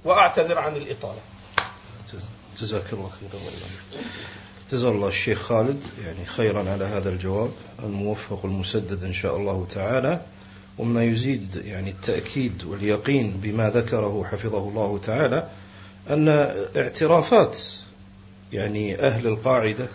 [0.05, 1.19] وأعتذر عن الإطالة
[2.59, 4.01] جزاك الله خيرا
[4.71, 7.51] جزا الله الشيخ خالد يعني خيرا على هذا الجواب
[7.83, 10.21] الموفق المسدد إن شاء الله تعالى
[10.77, 15.47] وما يزيد يعني التأكيد واليقين بما ذكره حفظه الله تعالى
[16.09, 16.29] أن
[16.77, 17.57] اعترافات
[18.53, 19.85] يعني أهل القاعدة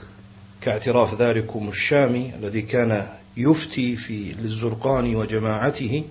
[0.61, 6.05] كاعتراف ذلكم الشامي الذي كان يفتي في للزرقاني وجماعته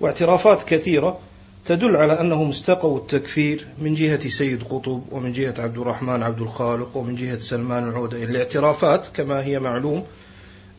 [0.00, 1.18] واعترافات كثيرة
[1.64, 6.96] تدل على أنهم استقوا التكفير من جهة سيد قطب ومن جهة عبد الرحمن عبد الخالق
[6.96, 10.04] ومن جهة سلمان العودة يعني الاعترافات كما هي معلوم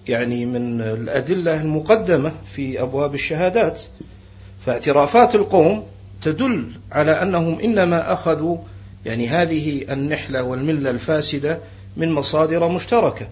[0.07, 3.81] يعني من الأدلة المقدمة في أبواب الشهادات
[4.65, 5.85] فاعترافات القوم
[6.21, 8.57] تدل على أنهم إنما أخذوا
[9.05, 11.59] يعني هذه النحلة والملة الفاسدة
[11.97, 13.27] من مصادر مشتركة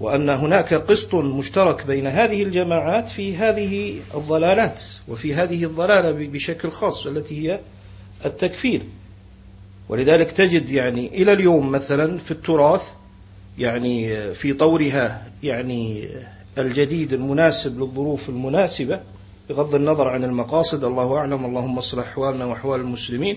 [0.00, 7.06] وأن هناك قسط مشترك بين هذه الجماعات في هذه الضلالات وفي هذه الضلالة بشكل خاص
[7.06, 7.58] التي هي
[8.24, 8.82] التكفير
[9.88, 12.82] ولذلك تجد يعني إلى اليوم مثلا في التراث
[13.58, 16.04] يعني في طورها يعني
[16.58, 19.00] الجديد المناسب للظروف المناسبة
[19.50, 23.36] بغض النظر عن المقاصد الله أعلم اللهم اصلح أحوالنا وأحوال المسلمين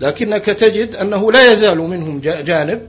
[0.00, 2.82] لكنك تجد أنه لا يزال منهم جانب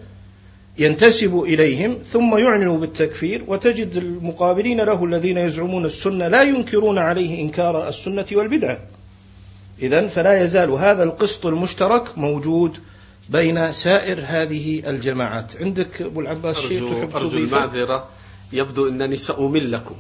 [0.77, 7.87] ينتسب إليهم ثم يعلن بالتكفير وتجد المقابلين له الذين يزعمون السنة لا ينكرون عليه إنكار
[7.89, 8.79] السنة والبدعة
[9.81, 12.77] إذا فلا يزال هذا القسط المشترك موجود
[13.29, 18.07] بين سائر هذه الجماعات عندك أبو العباس شيء تحب أرجو المعذرة
[18.53, 19.95] يبدو أنني سأمل لكم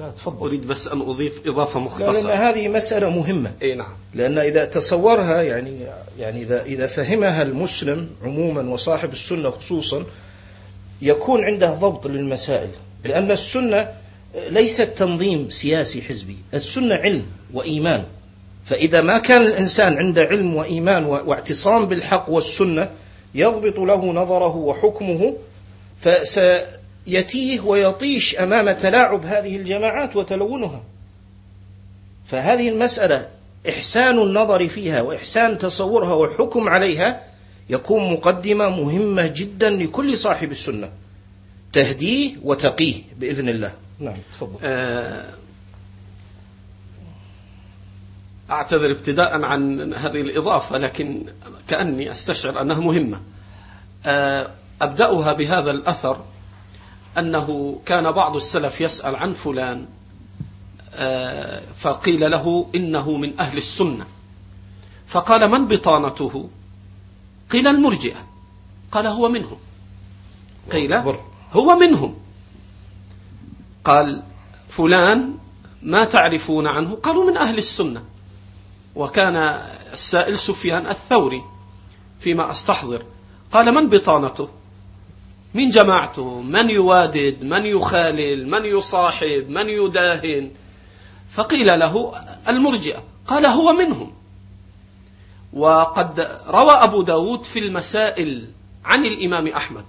[0.00, 4.38] لا تفضل أريد بس أن أضيف إضافة مختصرة لأن هذه مسألة مهمة أي نعم لأن
[4.38, 5.70] إذا تصورها يعني
[6.18, 10.04] يعني إذا إذا فهمها المسلم عموما وصاحب السنة خصوصا
[11.02, 12.68] يكون عنده ضبط للمسائل
[13.04, 13.88] لأن السنة
[14.50, 18.04] ليست تنظيم سياسي حزبي السنة علم وإيمان
[18.64, 22.88] فإذا ما كان الإنسان عنده علم وإيمان واعتصام بالحق والسنة
[23.34, 25.36] يضبط له نظره وحكمه
[26.00, 26.40] فس
[27.08, 30.82] يتيه ويطيش امام تلاعب هذه الجماعات وتلونها
[32.26, 33.28] فهذه المساله
[33.68, 37.22] احسان النظر فيها واحسان تصورها والحكم عليها
[37.70, 40.90] يكون مقدمه مهمه جدا لكل صاحب السنه
[41.72, 45.24] تهديه وتقيه باذن الله نعم تفضل آه،
[48.50, 51.22] أعتذر ابتداء عن هذه الإضافة لكن
[51.68, 53.20] كأني أستشعر أنها مهمة
[54.06, 54.48] آه،
[54.82, 56.22] أبدأها بهذا الأثر
[57.18, 59.86] أنه كان بعض السلف يسأل عن فلان
[60.92, 64.06] آه، فقيل له إنه من أهل السنة
[65.06, 66.48] فقال من بطانته
[67.50, 68.26] قيل المرجئة
[68.92, 69.56] قال هو منهم
[70.72, 70.94] قيل
[71.52, 72.14] هو منهم
[73.84, 74.22] قال
[74.68, 75.34] فلان
[75.82, 78.02] ما تعرفون عنه قالوا من أهل السنة
[78.96, 79.36] وكان
[79.92, 81.42] السائل سفيان الثوري
[82.20, 83.02] فيما أستحضر
[83.52, 84.48] قال من بطانته
[85.54, 90.50] من جماعته من يوادد من يخالل من يصاحب من يداهن
[91.30, 92.12] فقيل له
[92.48, 94.12] المرجئة قال هو منهم
[95.52, 98.48] وقد روى أبو داود في المسائل
[98.84, 99.84] عن الإمام أحمد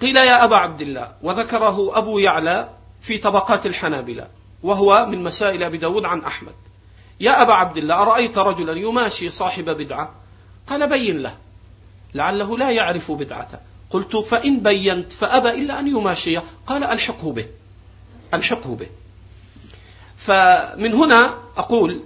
[0.00, 2.70] قيل يا أبا عبد الله وذكره أبو يعلى
[3.00, 4.28] في طبقات الحنابلة
[4.62, 6.52] وهو من مسائل أبي داود عن أحمد
[7.20, 10.12] يا أبا عبد الله أرأيت رجلا يماشي صاحب بدعة
[10.66, 11.36] قال بين له
[12.14, 13.58] لعله لا يعرف بدعته
[13.90, 16.36] قلت فإن بينت فأبى إلا أن يماشي
[16.66, 17.46] قال ألحقه به
[18.34, 18.86] ألحقه به
[20.16, 22.00] فمن هنا أقول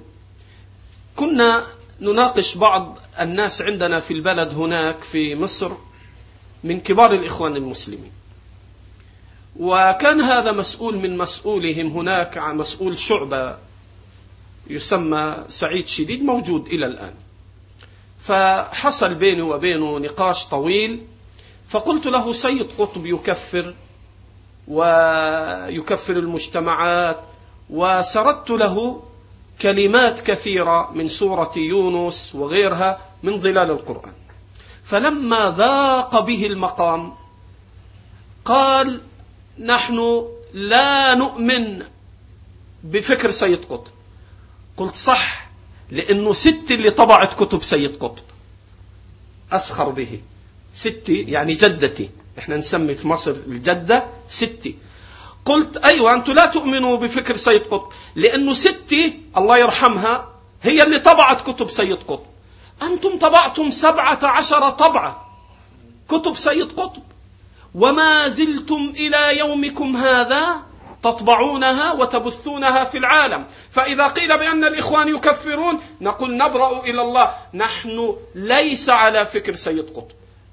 [1.16, 1.62] كنا
[2.00, 5.72] نناقش بعض الناس عندنا في البلد هناك في مصر
[6.64, 8.10] من كبار الإخوان المسلمين
[9.56, 13.58] وكان هذا مسؤول من مسؤولهم هناك مسؤول شعبة
[14.66, 17.14] يسمى سعيد شديد موجود إلى الآن
[18.20, 21.04] فحصل بيني وبينه نقاش طويل
[21.72, 23.68] فقلت له سيد قطب يكفر
[24.68, 27.20] ويكفر المجتمعات
[27.70, 29.02] وسردت له
[29.62, 34.12] كلمات كثيرة من سورة يونس وغيرها من ظلال القرآن
[34.92, 37.12] فلما ذاق به المقام
[38.44, 39.00] قال
[39.58, 41.82] نحن لا نؤمن
[42.84, 43.92] بفكر سيد قطب
[44.76, 45.46] قلت صح
[45.90, 48.24] لأنه ست اللي طبعت كتب سيد قطب
[49.52, 50.20] أسخر به
[50.74, 54.76] ستي يعني جدتي احنا نسمي في مصر الجدة ستي
[55.44, 60.28] قلت أيوة أنتم لا تؤمنوا بفكر سيد قطب لأنه ستي الله يرحمها
[60.62, 62.26] هي اللي طبعت كتب سيد قطب
[62.82, 65.26] أنتم طبعتم سبعة عشر طبعة
[66.08, 67.02] كتب سيد قطب
[67.74, 70.56] وما زلتم إلى يومكم هذا
[71.02, 78.88] تطبعونها وتبثونها في العالم فإذا قيل بأن الإخوان يكفرون نقول نبرأ إلى الله نحن ليس
[78.88, 80.08] على فكر سيد قطب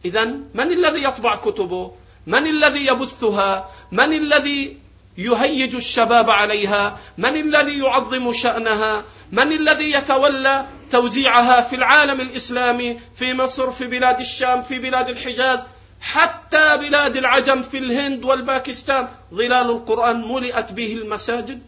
[0.06, 0.24] إذا
[0.54, 1.92] من الذي يطبع كتبه؟
[2.28, 4.78] من الذي يبثها؟ من الذي
[5.18, 13.34] يهيج الشباب عليها؟ من الذي يعظم شأنها؟ من الذي يتولى توزيعها في العالم الإسلامي في
[13.34, 15.60] مصر في بلاد الشام في بلاد الحجاز
[16.02, 21.62] حتى بلاد العجم في الهند والباكستان ظلال القرآن ملئت به المساجد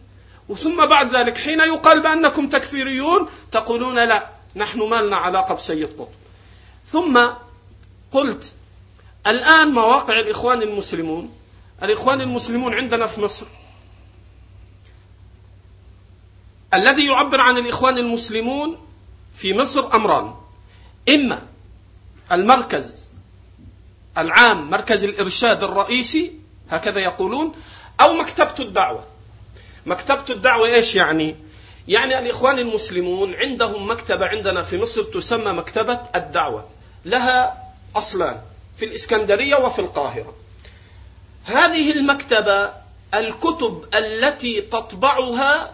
[0.48, 6.08] وثم بعد ذلك حين يقال بأنكم تكفيريون تقولون لا نحن ما لنا علاقة بسيد قطب
[6.86, 7.20] ثم
[8.12, 8.54] قلت
[9.26, 11.32] الآن مواقع الإخوان المسلمون
[11.82, 13.46] الإخوان المسلمون عندنا في مصر
[16.74, 18.86] الذي يعبر عن الإخوان المسلمون
[19.34, 20.34] في مصر أمران
[21.08, 21.42] إما
[22.32, 23.08] المركز
[24.18, 26.32] العام مركز الإرشاد الرئيسي
[26.70, 27.54] هكذا يقولون
[28.00, 29.04] أو مكتبة الدعوة
[29.86, 31.36] مكتبة الدعوة إيش يعني؟
[31.88, 36.68] يعني الإخوان المسلمون عندهم مكتبة عندنا في مصر تسمى مكتبة الدعوة
[37.04, 37.61] لها
[37.96, 38.40] أصلان
[38.76, 40.34] في الإسكندرية وفي القاهرة
[41.44, 42.70] هذه المكتبة
[43.14, 45.72] الكتب التي تطبعها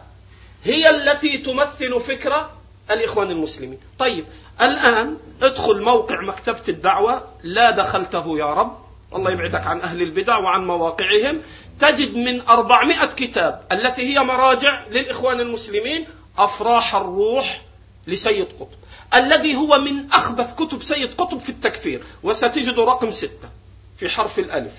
[0.64, 2.51] هي التي تمثل فكرة
[2.91, 4.25] الإخوان المسلمين طيب
[4.61, 8.79] الآن ادخل موقع مكتبة الدعوة لا دخلته يا رب
[9.14, 11.43] الله يبعدك عن أهل البدع وعن مواقعهم
[11.81, 16.07] تجد من 400 كتاب التي هي مراجع للإخوان المسلمين
[16.39, 17.62] أفراح الروح
[18.07, 18.79] لسيد قطب
[19.15, 23.49] الذي هو من أخبث كتب سيد قطب في التكفير وستجد رقم ستة
[23.97, 24.75] في حرف الألف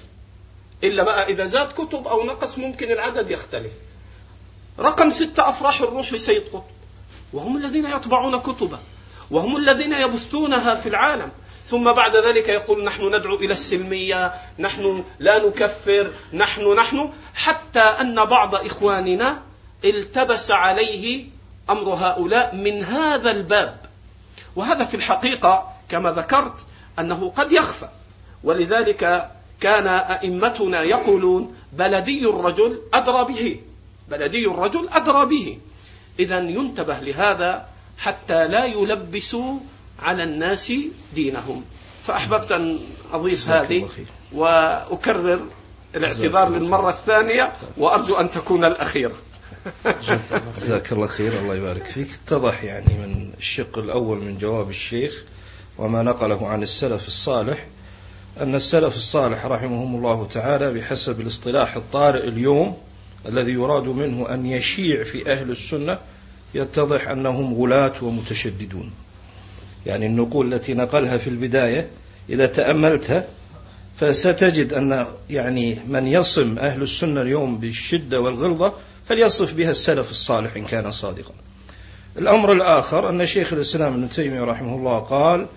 [0.83, 3.71] إلا بقى إذا زاد كتب أو نقص ممكن العدد يختلف
[4.79, 6.63] رقم ستة أفراح الروح لسيد قطب
[7.33, 8.79] وهم الذين يطبعون كتبه
[9.31, 11.31] وهم الذين يبثونها في العالم
[11.65, 18.15] ثم بعد ذلك يقول نحن ندعو إلى السلمية نحن لا نكفر نحن نحن حتى أن
[18.25, 19.41] بعض إخواننا
[19.85, 21.25] التبس عليه
[21.69, 23.78] أمر هؤلاء من هذا الباب
[24.59, 26.53] وهذا في الحقيقة كما ذكرت
[26.99, 27.87] أنه قد يخفى
[28.43, 29.27] ولذلك
[29.61, 33.59] كان أئمتنا يقولون بلدي الرجل أدرى به
[34.09, 35.57] بلدي الرجل أدرى به
[36.19, 37.65] إذا ينتبه لهذا
[37.97, 39.53] حتى لا يلبسوا
[40.01, 40.73] على الناس
[41.15, 41.65] دينهم
[42.07, 42.79] فأحببت أن
[43.13, 43.89] أضيف هذه
[44.33, 45.39] وأكرر
[45.95, 49.15] الاعتذار للمرة الثانية وأرجو أن تكون الأخيرة
[50.57, 55.23] جزاك الله خير الله يبارك فيك اتضح يعني من الشق الأول من جواب الشيخ
[55.77, 57.65] وما نقله عن السلف الصالح
[58.41, 62.77] أن السلف الصالح رحمهم الله تعالى بحسب الاصطلاح الطارئ اليوم
[63.27, 65.97] الذي يراد منه أن يشيع في أهل السنة
[66.55, 68.91] يتضح أنهم غلاة ومتشددون
[69.85, 71.89] يعني النقول التي نقلها في البداية
[72.29, 73.25] إذا تأملتها
[73.99, 78.73] فستجد أن يعني من يصم أهل السنة اليوم بالشدة والغلظة
[79.09, 81.31] فليصف بها السلف الصالح إن كان صادقا
[82.17, 85.47] الأمر الآخر أن شيخ الإسلام ابن تيمية رحمه الله قال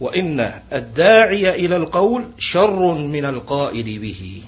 [0.00, 4.42] وإن الداعي إلى القول شر من القائل به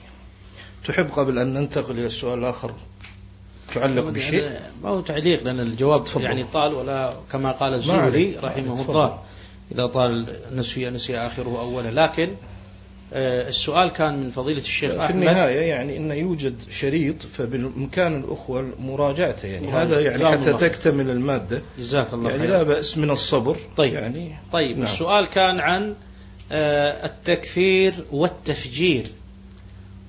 [0.89, 2.73] تحب قبل أن ننتقل إلى السؤال الآخر
[3.75, 4.49] تعلق بشيء
[4.83, 6.25] ما هو تعليق لأن الجواب تفضل.
[6.25, 9.19] يعني طال ولا كما قال الزهري رحمه الله
[9.73, 12.31] إذا طال نسي نسي آخره أوله لكن
[13.15, 18.17] آه، السؤال كان من فضيلة الشيخ في أحمد في النهاية يعني أن يوجد شريط فبالإمكان
[18.17, 23.11] الأخوة مراجعته يعني هذا يعني حتى تكتمل المادة جزاك الله يعني خير لا بأس من
[23.11, 24.83] الصبر طيب يعني طيب نعم.
[24.87, 25.95] السؤال كان عن
[26.53, 29.07] آه، التكفير والتفجير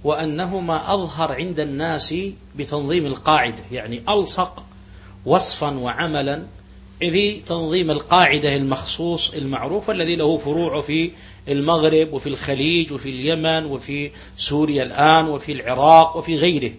[0.04, 2.16] وأنهما أظهر عند الناس
[2.56, 4.64] بتنظيم القاعدة يعني ألصق
[5.26, 6.44] وصفا وعملا
[7.00, 11.12] في تنظيم القاعدة المخصوص المعروف الذي له فروع في
[11.48, 16.72] المغرب وفي الخليج وفي اليمن وفي سوريا الآن وفي العراق وفي غيره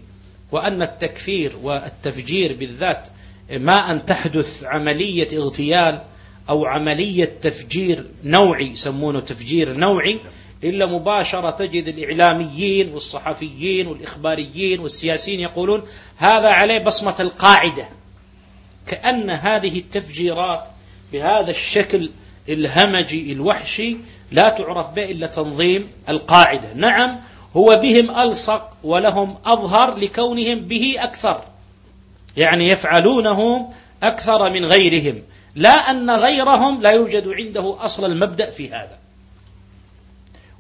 [0.53, 3.09] وأن التكفير والتفجير بالذات
[3.55, 6.03] ما أن تحدث عملية اغتيال
[6.49, 10.19] أو عملية تفجير نوعي يسمونه تفجير نوعي
[10.65, 15.83] إلا مباشرة تجد الإعلاميين والصحفيين والإخباريين والسياسيين يقولون
[16.17, 17.89] هذا عليه بصمة القاعدة
[18.87, 20.65] كأن هذه التفجيرات
[21.13, 22.11] بهذا الشكل
[22.49, 23.97] الهمجي الوحشي
[24.33, 27.17] لا تعرف به إلا تنظيم القاعدة نعم
[27.57, 31.41] هو بهم ألصق ولهم أظهر لكونهم به أكثر
[32.37, 33.71] يعني يفعلونه
[34.03, 35.23] أكثر من غيرهم
[35.55, 38.99] لا أن غيرهم لا يوجد عنده أصل المبدأ في هذا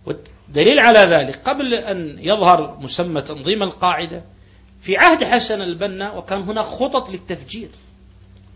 [0.06, 4.22] والدليل على ذلك قبل أن يظهر مسمى تنظيم القاعدة
[4.80, 7.68] في عهد حسن البنا وكان هناك خطط للتفجير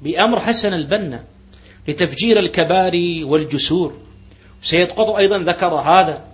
[0.03, 1.25] بأمر حسن البنا
[1.89, 3.99] لتفجير الكباري والجسور
[4.63, 6.25] سيد قطب أيضا ذكر هذا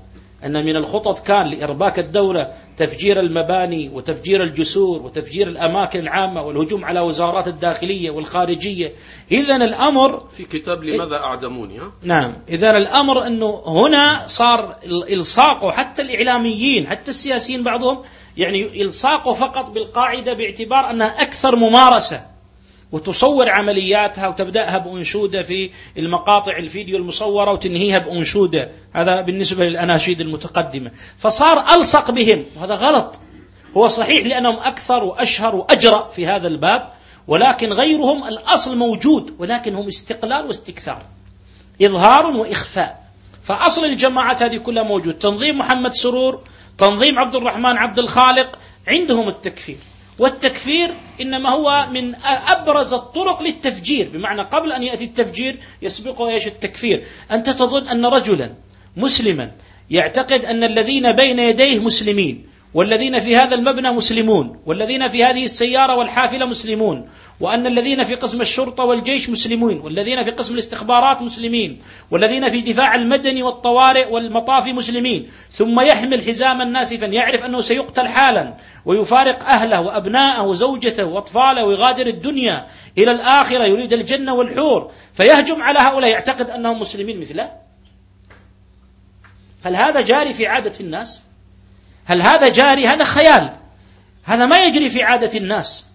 [0.45, 7.01] أن من الخطط كان لإرباك الدولة تفجير المباني وتفجير الجسور وتفجير الأماكن العامة والهجوم على
[7.01, 8.93] وزارات الداخلية والخارجية
[9.33, 16.03] إذا الأمر في كتاب لماذا أعدموني ها؟ نعم إذا الأمر أنه هنا صار إلصاقه حتى
[16.03, 17.99] الإعلاميين حتى السياسيين بعضهم
[18.37, 22.34] يعني إلصاقه فقط بالقاعدة باعتبار أنها أكثر ممارسة
[22.93, 31.75] وتصور عملياتها وتبدأها بأنشودة في المقاطع الفيديو المصورة وتنهيها بأنشودة هذا بالنسبة للأناشيد المتقدمة فصار
[31.75, 33.21] ألصق بهم وهذا غلط
[33.77, 36.89] هو صحيح لأنهم أكثر وأشهر وأجرأ في هذا الباب
[37.29, 41.03] ولكن غيرهم الأصل موجود ولكن هم استقلال واستكثار
[41.83, 43.05] إظهار وإخفاء
[43.45, 46.43] فأصل الجماعات هذه كلها موجود تنظيم محمد سرور
[46.79, 48.59] تنظيم عبد الرحمن عبد الخالق
[48.89, 49.79] عندهم التكفير
[50.19, 57.05] والتكفير إنما هو من أبرز الطرق للتفجير بمعنى قبل أن يأتي التفجير يسبقه إيش التكفير
[57.31, 58.51] أنت تظن أن رجلا
[58.97, 59.51] مسلما
[59.91, 65.95] يعتقد أن الذين بين يديه مسلمين والذين في هذا المبنى مسلمون والذين في هذه السيارة
[65.97, 67.09] والحافلة مسلمون
[67.41, 72.95] وأن الذين في قسم الشرطة والجيش مسلمون والذين في قسم الاستخبارات مسلمين والذين في دفاع
[72.95, 80.43] المدني والطوارئ والمطافي مسلمين ثم يحمل حزاما ناسفا يعرف أنه سيقتل حالا ويفارق أهله وأبناءه
[80.43, 82.67] وزوجته وأطفاله ويغادر الدنيا
[82.99, 87.53] إلى الآخرة يريد الجنة والحور فيهجم على هؤلاء يعتقد أنهم مسلمين مثله
[89.65, 91.23] هل هذا جاري في عادة الناس؟
[92.05, 93.53] هل هذا جاري هذا خيال
[94.25, 95.87] هذا ما يجري في عادة الناس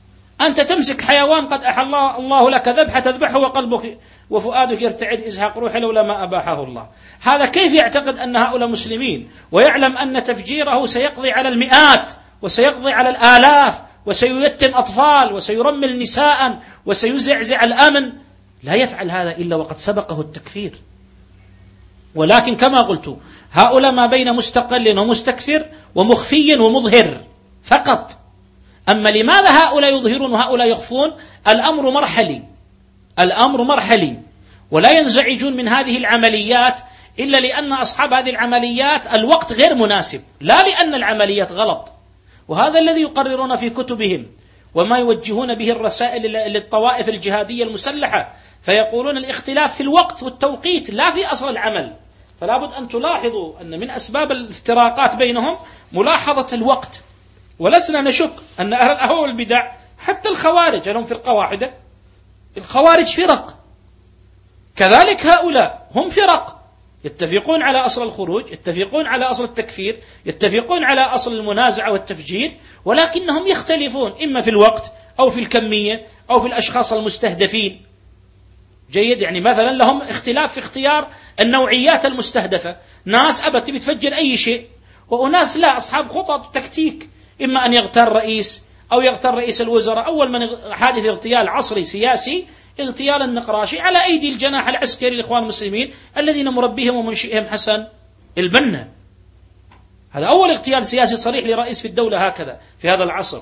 [0.42, 3.98] أنت تمسك حيوان قد أحل الله لك ذبحة تذبحه وقلبك
[4.30, 6.88] وفؤادك يرتعد إزهاق روحه لولا ما أباحه الله
[7.22, 13.82] هذا كيف يعتقد أن هؤلاء مسلمين ويعلم أن تفجيره سيقضي على المئات وسيقضي على الآلاف
[14.06, 18.12] وسييتم أطفال وسيرمل نساء وسيزعزع الأمن
[18.64, 20.72] لا يفعل هذا إلا وقد سبقه التكفير
[22.16, 23.18] ولكن كما قلت
[23.52, 25.66] هؤلاء ما بين مستقل ومستكثر
[25.96, 27.18] ومخفي ومظهر
[27.64, 28.18] فقط
[28.90, 31.12] أما لماذا هؤلاء يظهرون وهؤلاء يخفون
[31.48, 32.42] الأمر مرحلي
[33.20, 34.18] الأمر مرحلي
[34.72, 36.80] ولا ينزعجون من هذه العمليات
[37.20, 41.92] إلا لأن أصحاب هذه العمليات الوقت غير مناسب لا لأن العمليات غلط
[42.48, 44.26] وهذا الذي يقررون في كتبهم
[44.76, 46.22] وما يوجهون به الرسائل
[46.52, 51.94] للطوائف الجهادية المسلحة فيقولون الاختلاف في الوقت والتوقيت لا في أصل العمل
[52.42, 55.58] فلا بد أن تلاحظوا أن من أسباب الافتراقات بينهم
[55.94, 57.02] ملاحظة الوقت
[57.60, 61.74] ولسنا نشك أن أهل الأهواء والبدع حتى الخوارج هل هم فرقة واحدة؟
[62.58, 63.56] الخوارج فرق
[64.76, 66.60] كذلك هؤلاء هم فرق
[67.06, 72.52] يتفقون على أصل الخروج يتفقون على أصل التكفير يتفقون على أصل المنازعة والتفجير
[72.86, 77.86] ولكنهم يختلفون إما في الوقت أو في الكمية أو في الأشخاص المستهدفين
[78.92, 81.08] جيد يعني مثلا لهم اختلاف في اختيار
[81.40, 82.76] النوعيات المستهدفة
[83.06, 84.68] ناس أبد تبي تفجر أي شيء
[85.10, 87.10] وأناس لا أصحاب خطط تكتيك
[87.44, 92.46] إما أن يغتال رئيس أو يغتال رئيس الوزراء أول من حادث اغتيال عصري سياسي
[92.80, 97.86] اغتيال النقراشي على أيدي الجناح العسكري لإخوان المسلمين الذين مربيهم ومنشئهم حسن
[98.38, 98.88] البنا
[100.12, 103.42] هذا أول اغتيال سياسي صريح لرئيس في الدولة هكذا في هذا العصر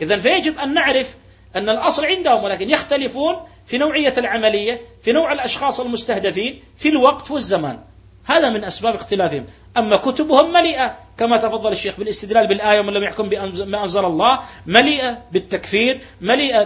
[0.00, 1.14] إذا فيجب أن نعرف
[1.56, 3.36] أن الأصل عندهم ولكن يختلفون
[3.66, 7.78] في نوعية العملية في نوع الأشخاص المستهدفين في الوقت والزمان
[8.24, 9.44] هذا من أسباب اختلافهم
[9.76, 15.18] أما كتبهم مليئة كما تفضل الشيخ بالاستدلال بالآية ومن لم يحكم بما أنزل الله مليئة
[15.32, 16.62] بالتكفير مليئة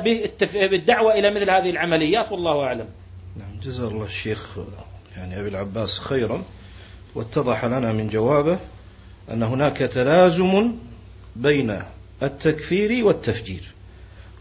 [0.55, 2.87] بالدعوة إلى مثل هذه العمليات والله أعلم
[3.37, 4.59] نعم جزا الله الشيخ
[5.17, 6.43] يعني أبي العباس خيرا
[7.15, 8.59] واتضح لنا من جوابه
[9.33, 10.73] أن هناك تلازم
[11.37, 11.83] بين
[12.23, 13.63] التكفير والتفجير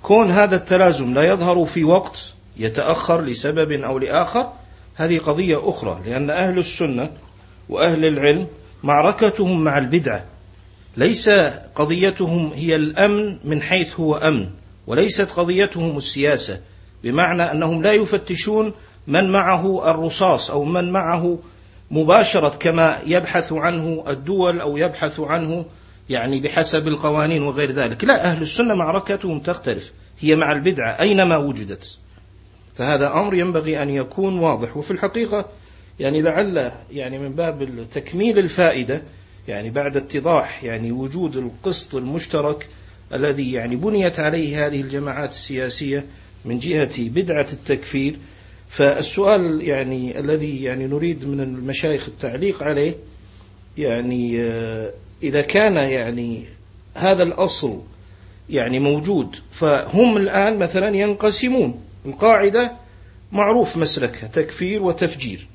[0.03, 4.52] كون هذا التلازم لا يظهر في وقت يتأخر لسبب أو لآخر
[4.95, 7.10] هذه قضية أخرى لأن أهل السنة
[7.69, 8.48] وأهل العلم
[8.84, 10.26] معركتهم مع البدعة
[10.98, 11.30] ليس
[11.76, 14.49] قضيتهم هي الأمن من حيث هو أمن
[14.88, 16.61] وليست قضيتهم السياسة
[17.03, 18.73] بمعنى أنهم لا يفتشون
[19.07, 21.40] من معه الرصاص أو من معه
[21.91, 25.65] مباشرة كما يبحث عنه الدول أو يبحث عنه
[26.10, 31.98] يعني بحسب القوانين وغير ذلك لا أهل السنة معركتهم تختلف هي مع البدعة أينما وجدت
[32.80, 35.45] فهذا أمر ينبغي أن يكون واضح وفي الحقيقة
[35.99, 39.01] يعني لعل يعني من باب تكميل الفائدة
[39.47, 42.68] يعني بعد اتضاح يعني وجود القسط المشترك
[43.14, 46.06] الذي يعني بنيت عليه هذه الجماعات السياسية
[46.45, 48.18] من جهة بدعة التكفير
[48.69, 52.95] فالسؤال يعني الذي يعني نريد من المشايخ التعليق عليه
[53.77, 54.91] يعني آه،
[55.23, 56.43] إذا كان يعني
[56.95, 57.81] هذا الأصل
[58.49, 62.71] يعني موجود فهم الآن مثلا ينقسمون القاعدة
[63.31, 65.47] معروف مسلكها تكفير وتفجير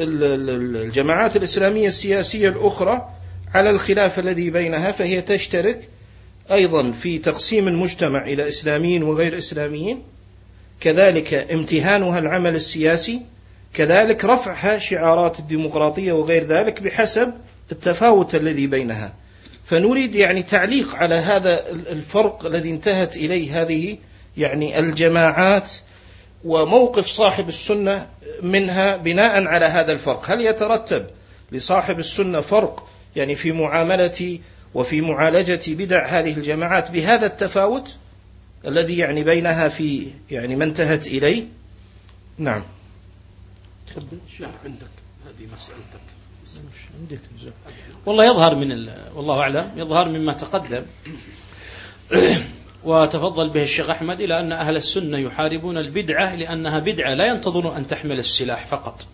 [0.00, 3.08] الجماعات الإسلامية السياسية الأخرى
[3.54, 5.88] على الخلاف الذي بينها فهي تشترك
[6.52, 10.02] أيضا في تقسيم المجتمع إلى إسلاميين وغير إسلاميين
[10.80, 13.20] كذلك امتهانها العمل السياسي
[13.74, 17.32] كذلك رفعها شعارات الديمقراطية وغير ذلك بحسب
[17.72, 19.14] التفاوت الذي بينها
[19.64, 23.96] فنريد يعني تعليق على هذا الفرق الذي انتهت إليه هذه
[24.36, 25.72] يعني الجماعات
[26.44, 28.08] وموقف صاحب السنة
[28.42, 31.06] منها بناء على هذا الفرق هل يترتب
[31.52, 34.38] لصاحب السنة فرق يعني في معاملة
[34.74, 37.96] وفي معالجة بدع هذه الجماعات بهذا التفاوت
[38.66, 41.44] الذي يعني بينها في يعني ما انتهت إليه
[42.38, 42.64] نعم
[44.40, 44.86] عندك
[45.26, 46.06] هذه مسألتك
[47.00, 47.18] عندك
[48.06, 48.70] والله يظهر من
[49.14, 50.82] والله أعلم يظهر مما تقدم
[52.86, 57.86] وتفضل به الشيخ أحمد إلى أن أهل السنة يحاربون البدعة لأنها بدعة لا ينتظرون أن
[57.86, 59.06] تحمل السلاح فقط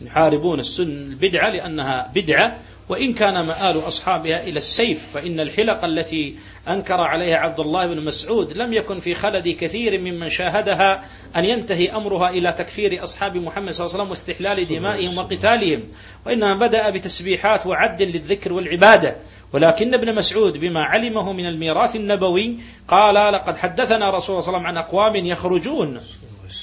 [0.00, 2.58] يحاربون السنة البدعة لأنها بدعة
[2.88, 6.34] وإن كان مآل أصحابها إلى السيف فإن الحلق التي
[6.68, 11.04] أنكر عليها عبد الله بن مسعود لم يكن في خلد كثير ممن شاهدها
[11.36, 15.82] أن ينتهي أمرها إلى تكفير أصحاب محمد صلى الله عليه وسلم واستحلال دمائهم وقتالهم
[16.26, 19.16] وإنما بدأ بتسبيحات وعد للذكر والعبادة
[19.54, 22.56] ولكن ابن مسعود بما علمه من الميراث النبوي
[22.88, 26.00] قال لقد حدثنا رسول الله صلى الله عليه وسلم عن أقوام يخرجون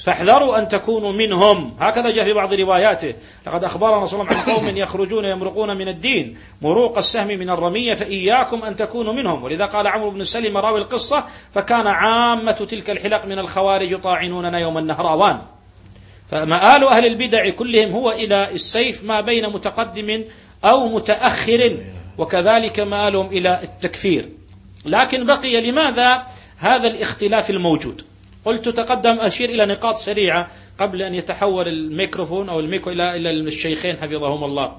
[0.04, 3.14] فاحذروا أن تكونوا منهم هكذا جاء في بعض رواياته
[3.46, 7.50] لقد أخبرنا صلى الله عليه وسلم عن قوم يخرجون يمرقون من الدين مروق السهم من
[7.50, 12.90] الرمية فإياكم أن تكونوا منهم ولذا قال عمرو بن سلم راوي القصة فكان عامة تلك
[12.90, 15.38] الحلق من الخوارج طاعنوننا يوم النهراوان
[16.30, 20.24] فمآل أهل البدع كلهم هو إلى السيف ما بين متقدم
[20.64, 21.76] أو متأخر
[22.18, 24.28] وكذلك مالهم إلى التكفير
[24.86, 26.26] لكن بقي لماذا
[26.58, 28.02] هذا الاختلاف الموجود
[28.44, 33.96] قلت تقدم أشير إلى نقاط سريعة قبل أن يتحول الميكروفون أو الميكرو إلى إلى الشيخين
[33.96, 34.76] حفظهم الله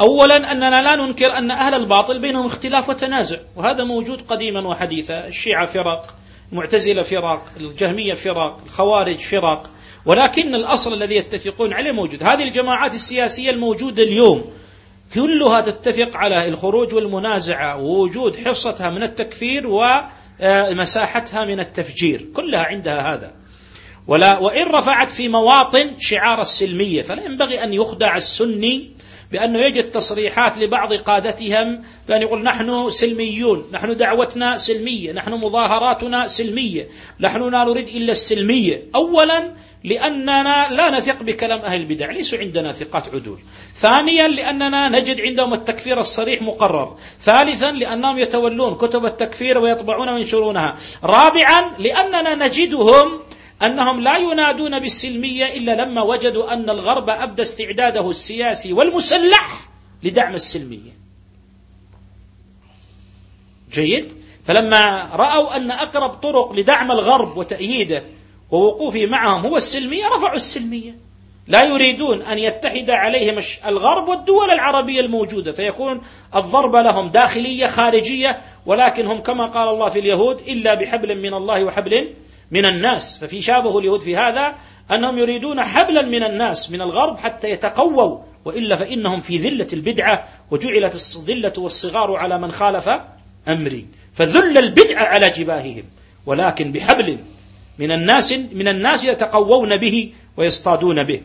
[0.00, 5.66] أولا أننا لا ننكر أن أهل الباطل بينهم اختلاف وتنازع وهذا موجود قديما وحديثا الشيعة
[5.66, 6.16] فرق
[6.52, 9.70] المعتزلة فرق الجهمية فرق الخوارج فرق
[10.06, 14.50] ولكن الأصل الذي يتفقون عليه موجود هذه الجماعات السياسية الموجودة اليوم
[15.14, 23.14] كلها تتفق على الخروج والمنازعة ووجود حصتها من التكفير ومساحتها آه، من التفجير كلها عندها
[23.14, 23.32] هذا
[24.06, 28.90] ولا وإن رفعت في مواطن شعار السلمية فلا ينبغي أن يخدع السني
[29.32, 36.88] بأنه يجد تصريحات لبعض قادتهم بأن يقول نحن سلميون نحن دعوتنا سلمية نحن مظاهراتنا سلمية
[37.20, 39.52] نحن لا نريد إلا السلمية أولا
[39.84, 43.38] لأننا لا نثق بكلام أهل البدع ليس عندنا ثقات عدول
[43.76, 51.76] ثانيا لأننا نجد عندهم التكفير الصريح مقرر ثالثا لأنهم يتولون كتب التكفير ويطبعون وينشرونها رابعا
[51.78, 53.20] لأننا نجدهم
[53.62, 59.68] أنهم لا ينادون بالسلمية إلا لما وجدوا أن الغرب أبدى استعداده السياسي والمسلح
[60.02, 61.02] لدعم السلمية
[63.72, 64.12] جيد
[64.46, 68.02] فلما رأوا أن أقرب طرق لدعم الغرب وتأييده
[68.52, 70.96] ووقوفي معهم هو السلمية رفعوا السلمية
[71.48, 76.00] لا يريدون أن يتحد عليهم الغرب والدول العربية الموجودة فيكون
[76.36, 81.64] الضربة لهم داخلية خارجية ولكن هم كما قال الله في اليهود إلا بحبل من الله
[81.64, 82.08] وحبل
[82.50, 84.56] من الناس ففي شابه اليهود في هذا
[84.90, 90.94] أنهم يريدون حبلا من الناس من الغرب حتى يتقووا وإلا فإنهم في ذلة البدعة وجعلت
[90.94, 92.90] الذلة والصغار على من خالف
[93.48, 95.84] أمري فذل البدعة على جباههم
[96.26, 97.18] ولكن بحبل
[97.78, 101.22] من الناس من الناس يتقوون به ويصطادون به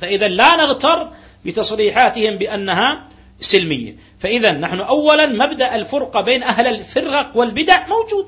[0.00, 1.10] فإذا لا نغتر
[1.46, 3.06] بتصريحاتهم بأنها
[3.40, 8.26] سلمية فإذا نحن أولا مبدأ الفرقة بين أهل الفرق والبدع موجود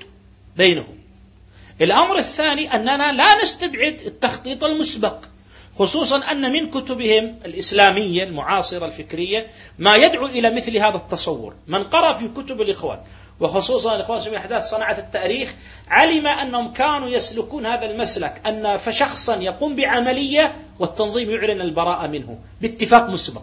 [0.56, 0.98] بينهم
[1.80, 5.18] الأمر الثاني أننا لا نستبعد التخطيط المسبق
[5.78, 9.46] خصوصا أن من كتبهم الإسلامية المعاصرة الفكرية
[9.78, 12.98] ما يدعو إلى مثل هذا التصور من قرأ في كتب الإخوان
[13.42, 15.54] وخصوصا الإخوان في أحداث صناعة التاريخ
[15.88, 23.06] علم أنهم كانوا يسلكون هذا المسلك أن فشخصا يقوم بعملية والتنظيم يعلن البراءة منه باتفاق
[23.10, 23.42] مسبق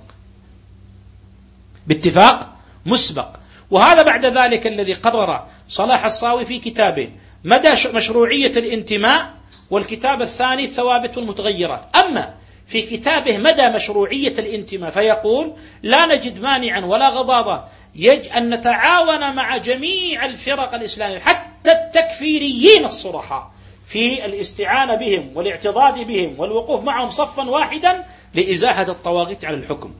[1.87, 2.49] باتفاق
[2.85, 3.27] مسبق
[3.71, 9.33] وهذا بعد ذلك الذي قرر صلاح الصاوي في كتابين مدى مشروعية الانتماء
[9.69, 12.33] والكتاب الثاني الثوابت والمتغيرات أما
[12.69, 17.63] في كتابه مدى مشروعية الانتماء فيقول لا نجد مانعا ولا غضاضة
[17.95, 23.51] يج أن نتعاون مع جميع الفرق الإسلامية حتى التكفيريين الصرحاء
[23.87, 28.05] في الاستعانة بهم والاعتضاد بهم والوقوف معهم صفا واحدا
[28.35, 29.93] لإزاحة الطواغيت على الحكم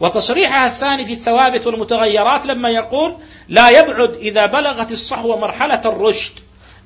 [0.00, 3.16] وتصريحها الثاني في الثوابت والمتغيرات لما يقول
[3.48, 6.32] لا يبعد إذا بلغت الصحوة مرحلة الرشد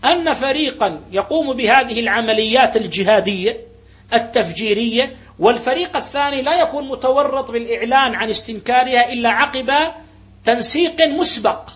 [0.04, 3.73] أن فريقا يقوم بهذه العمليات الجهادية
[4.12, 9.72] التفجيرية والفريق الثاني لا يكون متورط بالإعلان عن استنكارها إلا عقب
[10.44, 11.68] تنسيق مسبق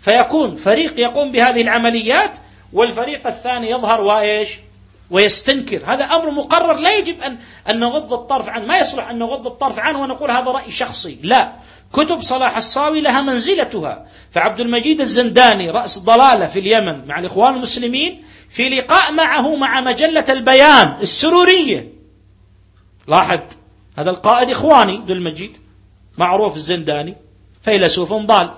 [0.00, 2.38] فيكون فريق يقوم بهذه العمليات
[2.72, 4.48] والفريق الثاني يظهر وإيش
[5.10, 7.38] ويستنكر هذا أمر مقرر لا يجب أن,
[7.70, 11.52] أن نغض الطرف عنه ما يصلح أن نغض الطرف عنه ونقول هذا رأي شخصي لا
[11.92, 18.22] كتب صلاح الصاوي لها منزلتها فعبد المجيد الزنداني رأس ضلالة في اليمن مع الإخوان المسلمين
[18.52, 21.88] في لقاء معه مع مجلة البيان السرورية
[23.08, 23.40] لاحظ
[23.98, 25.56] هذا القائد إخواني ذو المجيد
[26.18, 27.16] معروف الزنداني
[27.62, 28.50] فيلسوف ضال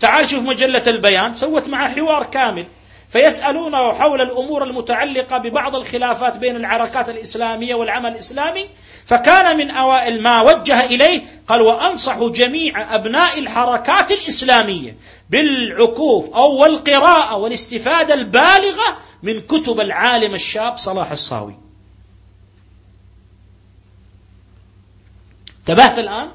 [0.00, 2.66] تعال شوف مجلة البيان سوت معه حوار كامل
[3.10, 8.66] فيسألونه حول الأمور المتعلقة ببعض الخلافات بين الحركات الإسلامية والعمل الإسلامي
[9.06, 14.96] فكان من أوائل ما وجه إليه قال وأنصح جميع أبناء الحركات الإسلامية
[15.30, 21.54] بالعكوف أو القراءة والاستفادة البالغة من كتب العالم الشاب صلاح الصاوي
[25.60, 26.28] انتبهت الآن؟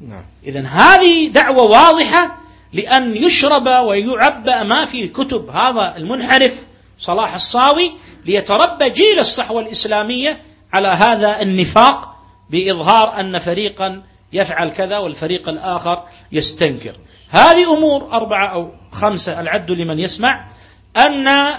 [0.00, 2.38] نعم إذا هذه دعوة واضحة
[2.72, 6.54] لأن يشرب ويعبأ ما في كتب هذا المنحرف
[6.98, 7.92] صلاح الصاوي
[8.26, 10.42] ليتربى جيل الصحوة الإسلامية
[10.74, 12.14] على هذا النفاق
[12.50, 14.02] بإظهار أن فريقا
[14.32, 16.96] يفعل كذا والفريق الآخر يستنكر
[17.28, 20.48] هذه أمور أربعة أو خمسة العد لمن يسمع
[20.96, 21.54] أن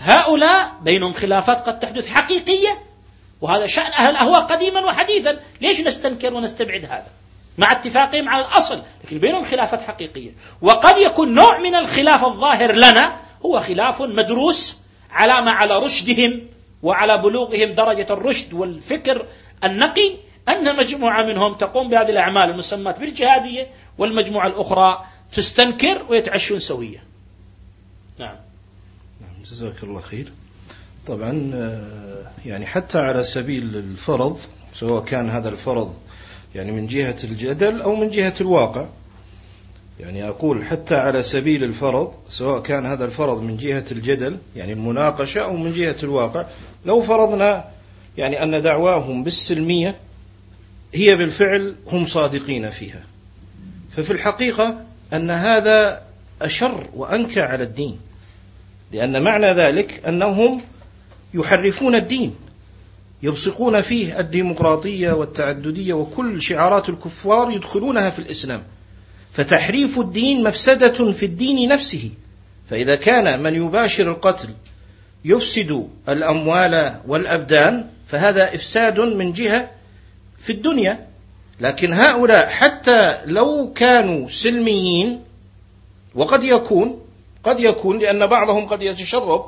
[0.00, 2.78] هؤلاء بينهم خلافات قد تحدث حقيقية
[3.40, 7.06] وهذا شأن أهل الأهواء قديما وحديثا ليش نستنكر ونستبعد هذا
[7.58, 10.30] مع اتفاقهم على الأصل لكن بينهم خلافات حقيقية
[10.62, 13.16] وقد يكون نوع من الخلاف الظاهر لنا
[13.46, 14.76] هو خلاف مدروس
[15.10, 16.40] على ما على رشدهم
[16.82, 19.26] وعلى بلوغهم درجة الرشد والفكر
[19.64, 20.12] النقي
[20.48, 23.66] أن مجموعة منهم تقوم بهذه الأعمال المسمات بالجهادية
[23.98, 27.02] والمجموعة الأخرى تستنكر ويتعشون سوية
[28.18, 28.36] نعم
[29.20, 30.32] نعم جزاك الله خير
[31.06, 34.38] طبعا آه، يعني حتى على سبيل الفرض
[34.74, 35.94] سواء كان هذا الفرض
[36.54, 38.86] يعني من جهة الجدل أو من جهة الواقع
[40.00, 45.40] يعني أقول حتى على سبيل الفرض سواء كان هذا الفرض من جهة الجدل يعني المناقشة
[45.40, 46.44] أو من جهة الواقع
[46.86, 47.64] لو فرضنا
[48.18, 49.94] يعني أن دعواهم بالسلمية
[50.94, 53.02] هي بالفعل هم صادقين فيها
[53.96, 56.02] ففي الحقيقة أن هذا
[56.42, 57.98] أشر وأنكى على الدين
[58.92, 60.62] لأن معنى ذلك أنهم
[61.34, 62.34] يحرفون الدين
[63.22, 68.62] يبصقون فيه الديمقراطية والتعددية وكل شعارات الكفار يدخلونها في الإسلام
[69.32, 72.10] فتحريف الدين مفسدة في الدين نفسه
[72.70, 74.48] فإذا كان من يباشر القتل
[75.24, 79.70] يفسد الأموال والأبدان فهذا إفساد من جهة
[80.38, 81.06] في الدنيا
[81.60, 85.20] لكن هؤلاء حتى لو كانوا سلميين
[86.14, 87.00] وقد يكون
[87.44, 89.44] قد يكون لأن بعضهم قد يتشرب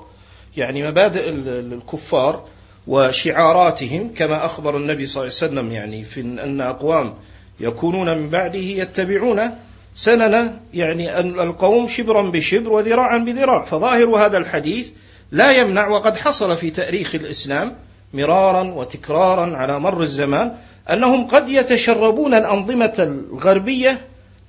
[0.57, 2.45] يعني مبادئ الكفار
[2.87, 7.15] وشعاراتهم كما أخبر النبي صلى الله عليه وسلم يعني في أن أقوام
[7.61, 9.53] يكونون من بعده يتبعون
[9.95, 14.91] سنن يعني القوم شبرا بشبر وذراعا بذراع فظاهر هذا الحديث
[15.33, 17.77] لا يمنع وقد حصل في تاريخ الاسلام
[18.15, 20.55] مرارا وتكرارا على مر الزمان
[20.91, 22.93] انهم قد يتشربون الانظمه
[23.33, 24.01] الغربيه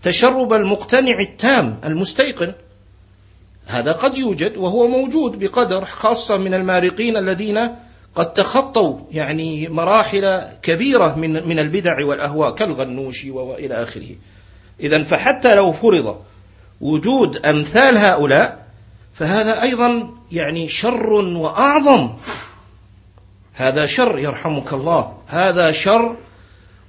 [0.03, 2.53] تشرب المقتنع التام المستيقن
[3.67, 7.59] هذا قد يوجد وهو موجود بقدر خاصه من المارقين الذين
[8.15, 14.09] قد تخطوا يعني مراحل كبيره من من البدع والاهواء كالغنوشي والى اخره
[14.83, 16.17] إذا فحتى لو فرض
[16.81, 18.65] وجود أمثال هؤلاء
[19.13, 22.09] فهذا أيضا يعني شر وأعظم
[23.53, 26.15] هذا شر يرحمك الله هذا شر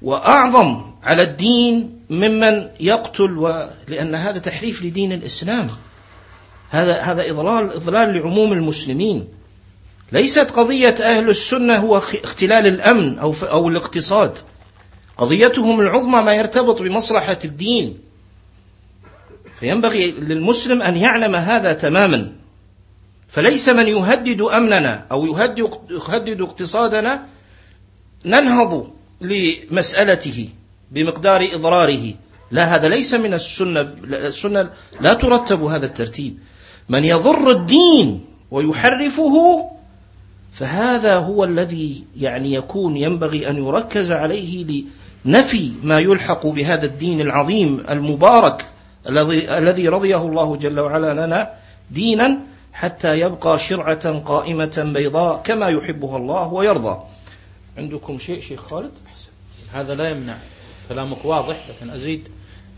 [0.03, 3.67] وأعظم على الدين ممن يقتل و...
[3.89, 5.67] لأن هذا تحريف لدين الإسلام
[6.71, 9.29] هذا هذا إضلال إضلال لعموم المسلمين
[10.13, 14.39] ليست قضية أهل السنة هو اختلال الأمن أو أو الاقتصاد
[15.19, 17.99] قضيتهم العظمى ما يرتبط بمصلحة الدين
[19.61, 22.33] فينبغي للمسلم أن يعلم هذا تماما
[23.29, 27.27] فليس من يهدد أمننا أو يهدد اقتصادنا
[28.25, 30.49] ننهض لمسألته
[30.91, 32.15] بمقدار إضراره
[32.51, 34.71] لا هذا ليس من السنة السنة
[35.01, 36.39] لا ترتب هذا الترتيب
[36.89, 39.37] من يضر الدين ويحرفه
[40.53, 44.65] فهذا هو الذي يعني يكون ينبغي أن يركز عليه
[45.27, 48.65] نفي ما يلحق بهذا الدين العظيم المبارك
[49.09, 51.51] الذي الذي رضيه الله جل وعلا لنا
[51.91, 52.39] دينا
[52.73, 57.01] حتى يبقى شرعة قائمة بيضاء كما يحبها الله ويرضى.
[57.79, 58.91] عندكم شيء شيخ خالد؟
[59.73, 60.35] هذا لا يمنع
[60.89, 62.29] كلامك واضح لكن أزيد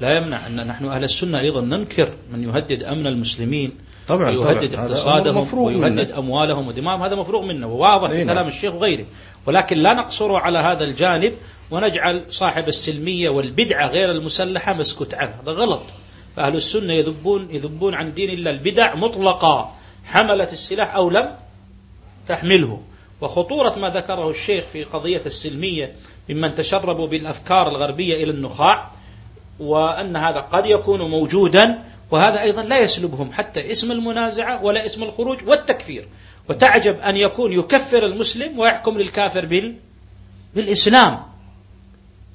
[0.00, 3.72] لا يمنع أن نحن أهل السنة أيضا ننكر من يهدد أمن المسلمين
[4.08, 8.34] طبعا ويهدد طبعا اقتصادهم ويهدد أموالهم ودمائهم هذا مفروغ منه وواضح إيه، نعم.
[8.36, 9.04] كلام الشيخ وغيره
[9.46, 11.32] ولكن لا نقصر على هذا الجانب
[11.70, 15.82] ونجعل صاحب السلمية والبدعة غير المسلحة مسكوت عنه هذا غلط
[16.36, 19.74] فأهل السنة يذبون, يذبون عن دين الله البدع مطلقة
[20.04, 21.34] حملت السلاح أو لم
[22.28, 22.80] تحمله
[23.20, 25.92] وخطورة ما ذكره الشيخ في قضية السلمية
[26.28, 28.90] ممن تشربوا بالأفكار الغربية إلى النخاع
[29.60, 35.48] وأن هذا قد يكون موجودا وهذا أيضا لا يسلبهم حتى اسم المنازعة ولا اسم الخروج
[35.48, 36.08] والتكفير
[36.48, 39.74] وتعجب أن يكون يكفر المسلم ويحكم للكافر بال...
[40.54, 41.22] بالإسلام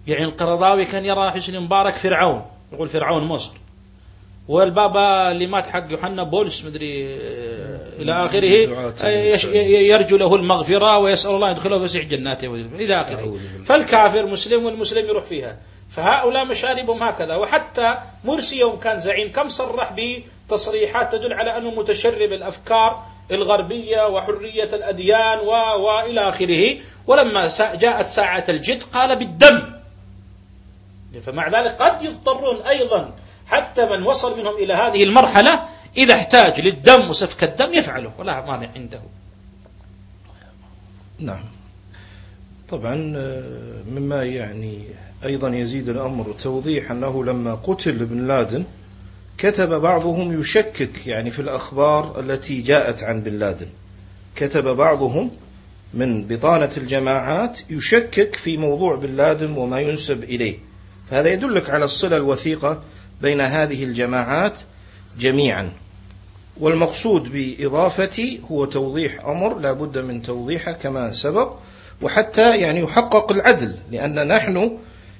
[0.07, 3.51] يعني القرضاوي كان يرى حسن مبارك فرعون يقول فرعون مصر
[4.47, 9.07] والبابا اللي مات حق يوحنا بولس مدري آه، الى اخره آه،
[9.55, 15.57] يرجو له المغفره ويسال الله يدخله فسيح جناته الى اخره فالكافر مسلم والمسلم يروح فيها
[15.91, 22.31] فهؤلاء مشاربهم هكذا وحتى مرسي يوم كان زعيم كم صرح بتصريحات تدل على انه متشرب
[22.33, 25.51] الافكار الغربيه وحريه الاديان و
[25.81, 27.41] والى اخره ولما
[27.75, 29.80] جاءت ساعه الجد قال بالدم
[31.19, 33.13] فمع ذلك قد يضطرون أيضا
[33.47, 35.67] حتى من وصل منهم إلى هذه المرحلة
[35.97, 38.99] إذا احتاج للدم وسفك الدم يفعله ولا مانع عنده
[41.19, 41.43] نعم
[42.69, 44.79] طبعا آه، مما يعني
[45.25, 48.63] أيضا يزيد الأمر توضيح أنه لما قتل بن لادن
[49.37, 53.67] كتب بعضهم يشكك يعني في الأخبار التي جاءت عن بن لادن
[54.35, 55.31] كتب بعضهم
[55.93, 60.57] من بطانة الجماعات يشكك في موضوع بن لادن وما ينسب إليه
[61.11, 62.81] هذا يدلك على الصلة الوثيقة
[63.21, 64.59] بين هذه الجماعات
[65.19, 65.69] جميعا
[66.59, 71.53] والمقصود بإضافة هو توضيح أمر لا بد من توضيحه كما سبق
[72.01, 74.77] وحتى يعني يحقق العدل لأن نحن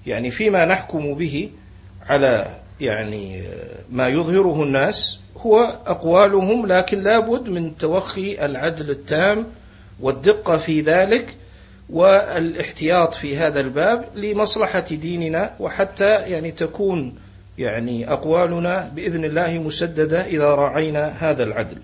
[0.08, 1.50] يعني فيما نحكم به
[2.10, 3.44] على يعني
[3.92, 9.48] ما يظهره الناس هو أقوالهم لكن لا بد من توخي العدل التام
[10.00, 11.36] والدقة في ذلك
[11.92, 17.14] والاحتياط في هذا الباب لمصلحة ديننا وحتى يعني تكون
[17.58, 21.78] يعني أقوالنا بإذن الله مسددة إذا راعينا هذا العدل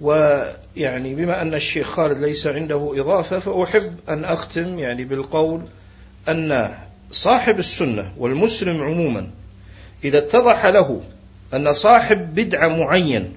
[0.00, 5.60] ويعني بما أن الشيخ خالد ليس عنده إضافة فأحب أن أختم يعني بالقول
[6.28, 6.68] أن
[7.10, 9.30] صاحب السنة والمسلم عموما
[10.04, 11.00] إذا اتضح له
[11.54, 13.32] أن صاحب بدعة معين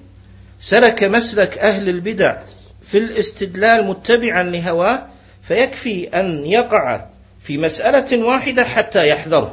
[0.60, 2.36] سلك مسلك أهل البدع
[2.82, 5.06] في الاستدلال متبعا لهواه
[5.48, 7.04] فيكفي أن يقع
[7.40, 9.52] في مسألة واحدة حتى يحذر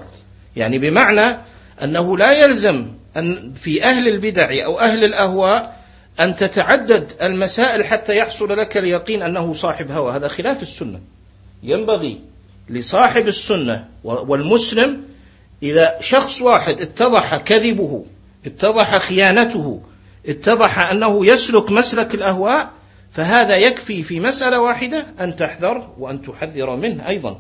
[0.56, 1.38] يعني بمعنى
[1.84, 2.88] أنه لا يلزم
[3.18, 5.84] أن في أهل البدع أو أهل الأهواء
[6.20, 11.00] أن تتعدد المسائل حتى يحصل لك اليقين أنه صاحب هوى هذا خلاف السنة
[11.64, 12.20] ينبغي
[12.70, 15.04] لصاحب السنة والمسلم
[15.64, 18.06] إذا شخص واحد اتضح كذبه
[18.46, 19.82] اتضح خيانته
[20.28, 22.70] اتضح أنه يسلك مسلك الأهواء
[23.14, 27.40] فهذا يكفي في مسألة واحدة أن تحذر وأن تحذر منه أيضا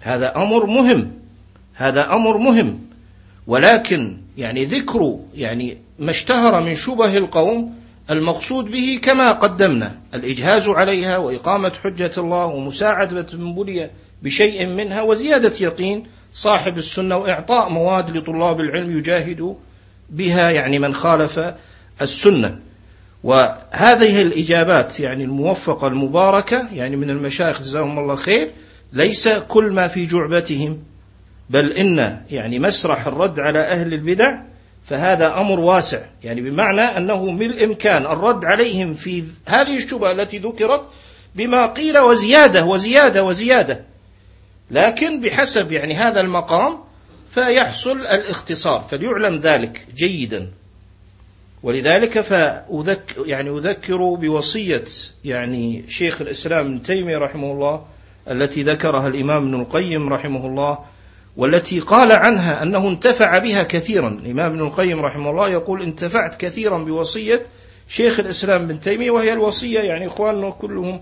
[0.00, 1.12] هذا أمر مهم
[1.74, 2.80] هذا أمر مهم
[3.46, 7.74] ولكن يعني ذكر يعني ما اشتهر من شبه القوم
[8.10, 13.90] المقصود به كما قدمنا الإجهاز عليها وإقامة حجة الله ومساعدة من بلي
[14.22, 19.56] بشيء منها وزيادة يقين صاحب السنة وإعطاء مواد لطلاب العلم يجاهد
[20.10, 21.40] بها يعني من خالف
[22.02, 22.58] السنة
[23.24, 28.50] وهذه الإجابات يعني الموفقة المباركة يعني من المشايخ جزاهم الله خير
[28.92, 30.78] ليس كل ما في جعبتهم
[31.50, 34.38] بل إن يعني مسرح الرد على أهل البدع
[34.84, 40.88] فهذا أمر واسع يعني بمعنى أنه من الإمكان الرد عليهم في هذه الشبهة التي ذكرت
[41.34, 43.80] بما قيل وزيادة وزيادة وزيادة
[44.70, 46.76] لكن بحسب يعني هذا المقام
[47.30, 50.48] فيحصل الاختصار فليعلم ذلك جيدا
[51.62, 54.84] ولذلك فأذكر يعني أذكر بوصية
[55.24, 57.84] يعني شيخ الإسلام ابن تيمية رحمه الله
[58.30, 60.78] التي ذكرها الإمام ابن القيم رحمه الله
[61.36, 66.78] والتي قال عنها أنه انتفع بها كثيرا الإمام ابن القيم رحمه الله يقول انتفعت كثيرا
[66.78, 67.42] بوصية
[67.88, 71.00] شيخ الإسلام ابن تيمية وهي الوصية يعني إخواننا كلهم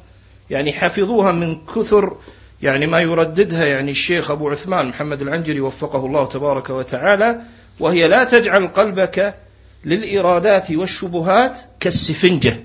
[0.51, 2.17] يعني حفظوها من كثر
[2.63, 7.41] يعني ما يرددها يعني الشيخ أبو عثمان محمد العنجري وفقه الله تبارك وتعالى
[7.81, 9.35] وهي لا تجعل قلبك
[9.87, 12.61] للإرادات والشبهات كالسفنجة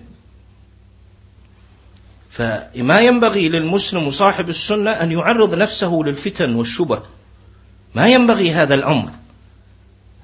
[2.29, 7.01] فما ينبغي للمسلم صاحب السنة أن يعرض نفسه للفتن والشبه
[7.95, 9.09] ما ينبغي هذا الأمر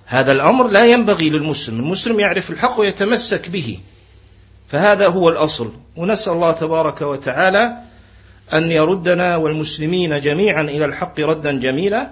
[0.05, 3.79] هذا الأمر لا ينبغي للمسلم المسلم يعرف الحق ويتمسك به
[4.67, 7.77] فهذا هو الأصل ونسأل الله تبارك وتعالى
[8.53, 12.09] أن يردنا والمسلمين جميعا إلى الحق ردا جميلا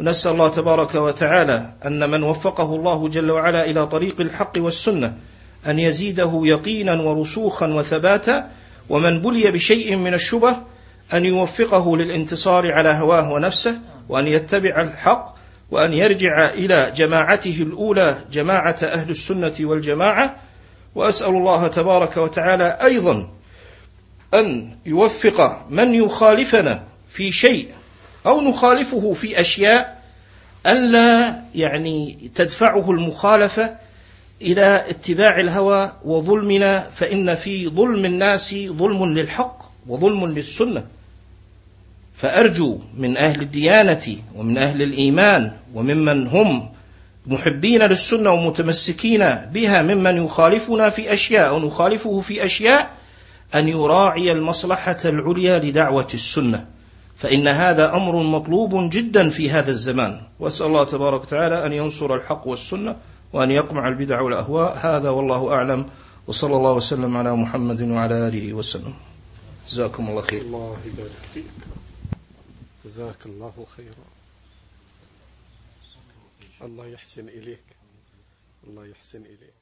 [0.00, 5.14] ونسأل الله تبارك وتعالى أن من وفقه الله جل وعلا إلى طريق الحق والسنة
[5.66, 8.50] أن يزيده يقينا ورسوخا وثباتا
[8.90, 10.56] ومن بلي بشيء من الشبه
[11.14, 13.78] أن يوفقه للانتصار على هواه ونفسه
[14.08, 15.34] وأن يتبع الحق
[15.70, 20.36] وأن يرجع إلى جماعته الأولى جماعة أهل السنة والجماعة
[20.94, 23.28] وأسأل الله تبارك وتعالى أيضا
[24.34, 27.68] أن يوفق من يخالفنا في شيء
[28.26, 30.00] أو نخالفه في أشياء
[30.66, 33.74] ألا يعني تدفعه المخالفة
[34.42, 40.84] إلى اتباع الهوى وظلمنا فإن في ظلم الناس ظلم للحق وظلم للسنة
[42.16, 46.68] فأرجو من أهل الديانة ومن أهل الإيمان وممن هم
[47.26, 52.90] محبين للسنة ومتمسكين بها ممن يخالفنا في أشياء أو نخالفه في أشياء
[53.54, 56.66] أن يراعي المصلحة العليا لدعوة السنة
[57.20, 62.46] فإن هذا أمر مطلوب جدا في هذا الزمان وأسأل الله تبارك وتعالى أن ينصر الحق
[62.46, 62.96] والسنة
[63.32, 65.88] وأن يقمع البدع والأهواء هذا والله أعلم
[66.26, 68.94] وصلى الله وسلم على محمد وعلى آله وسلم
[69.68, 71.44] جزاكم الله خير الله يبارك فيك
[72.84, 74.06] جزاك الله خيرا
[76.62, 77.66] الله يحسن إليك
[78.68, 79.59] الله يحسن إليك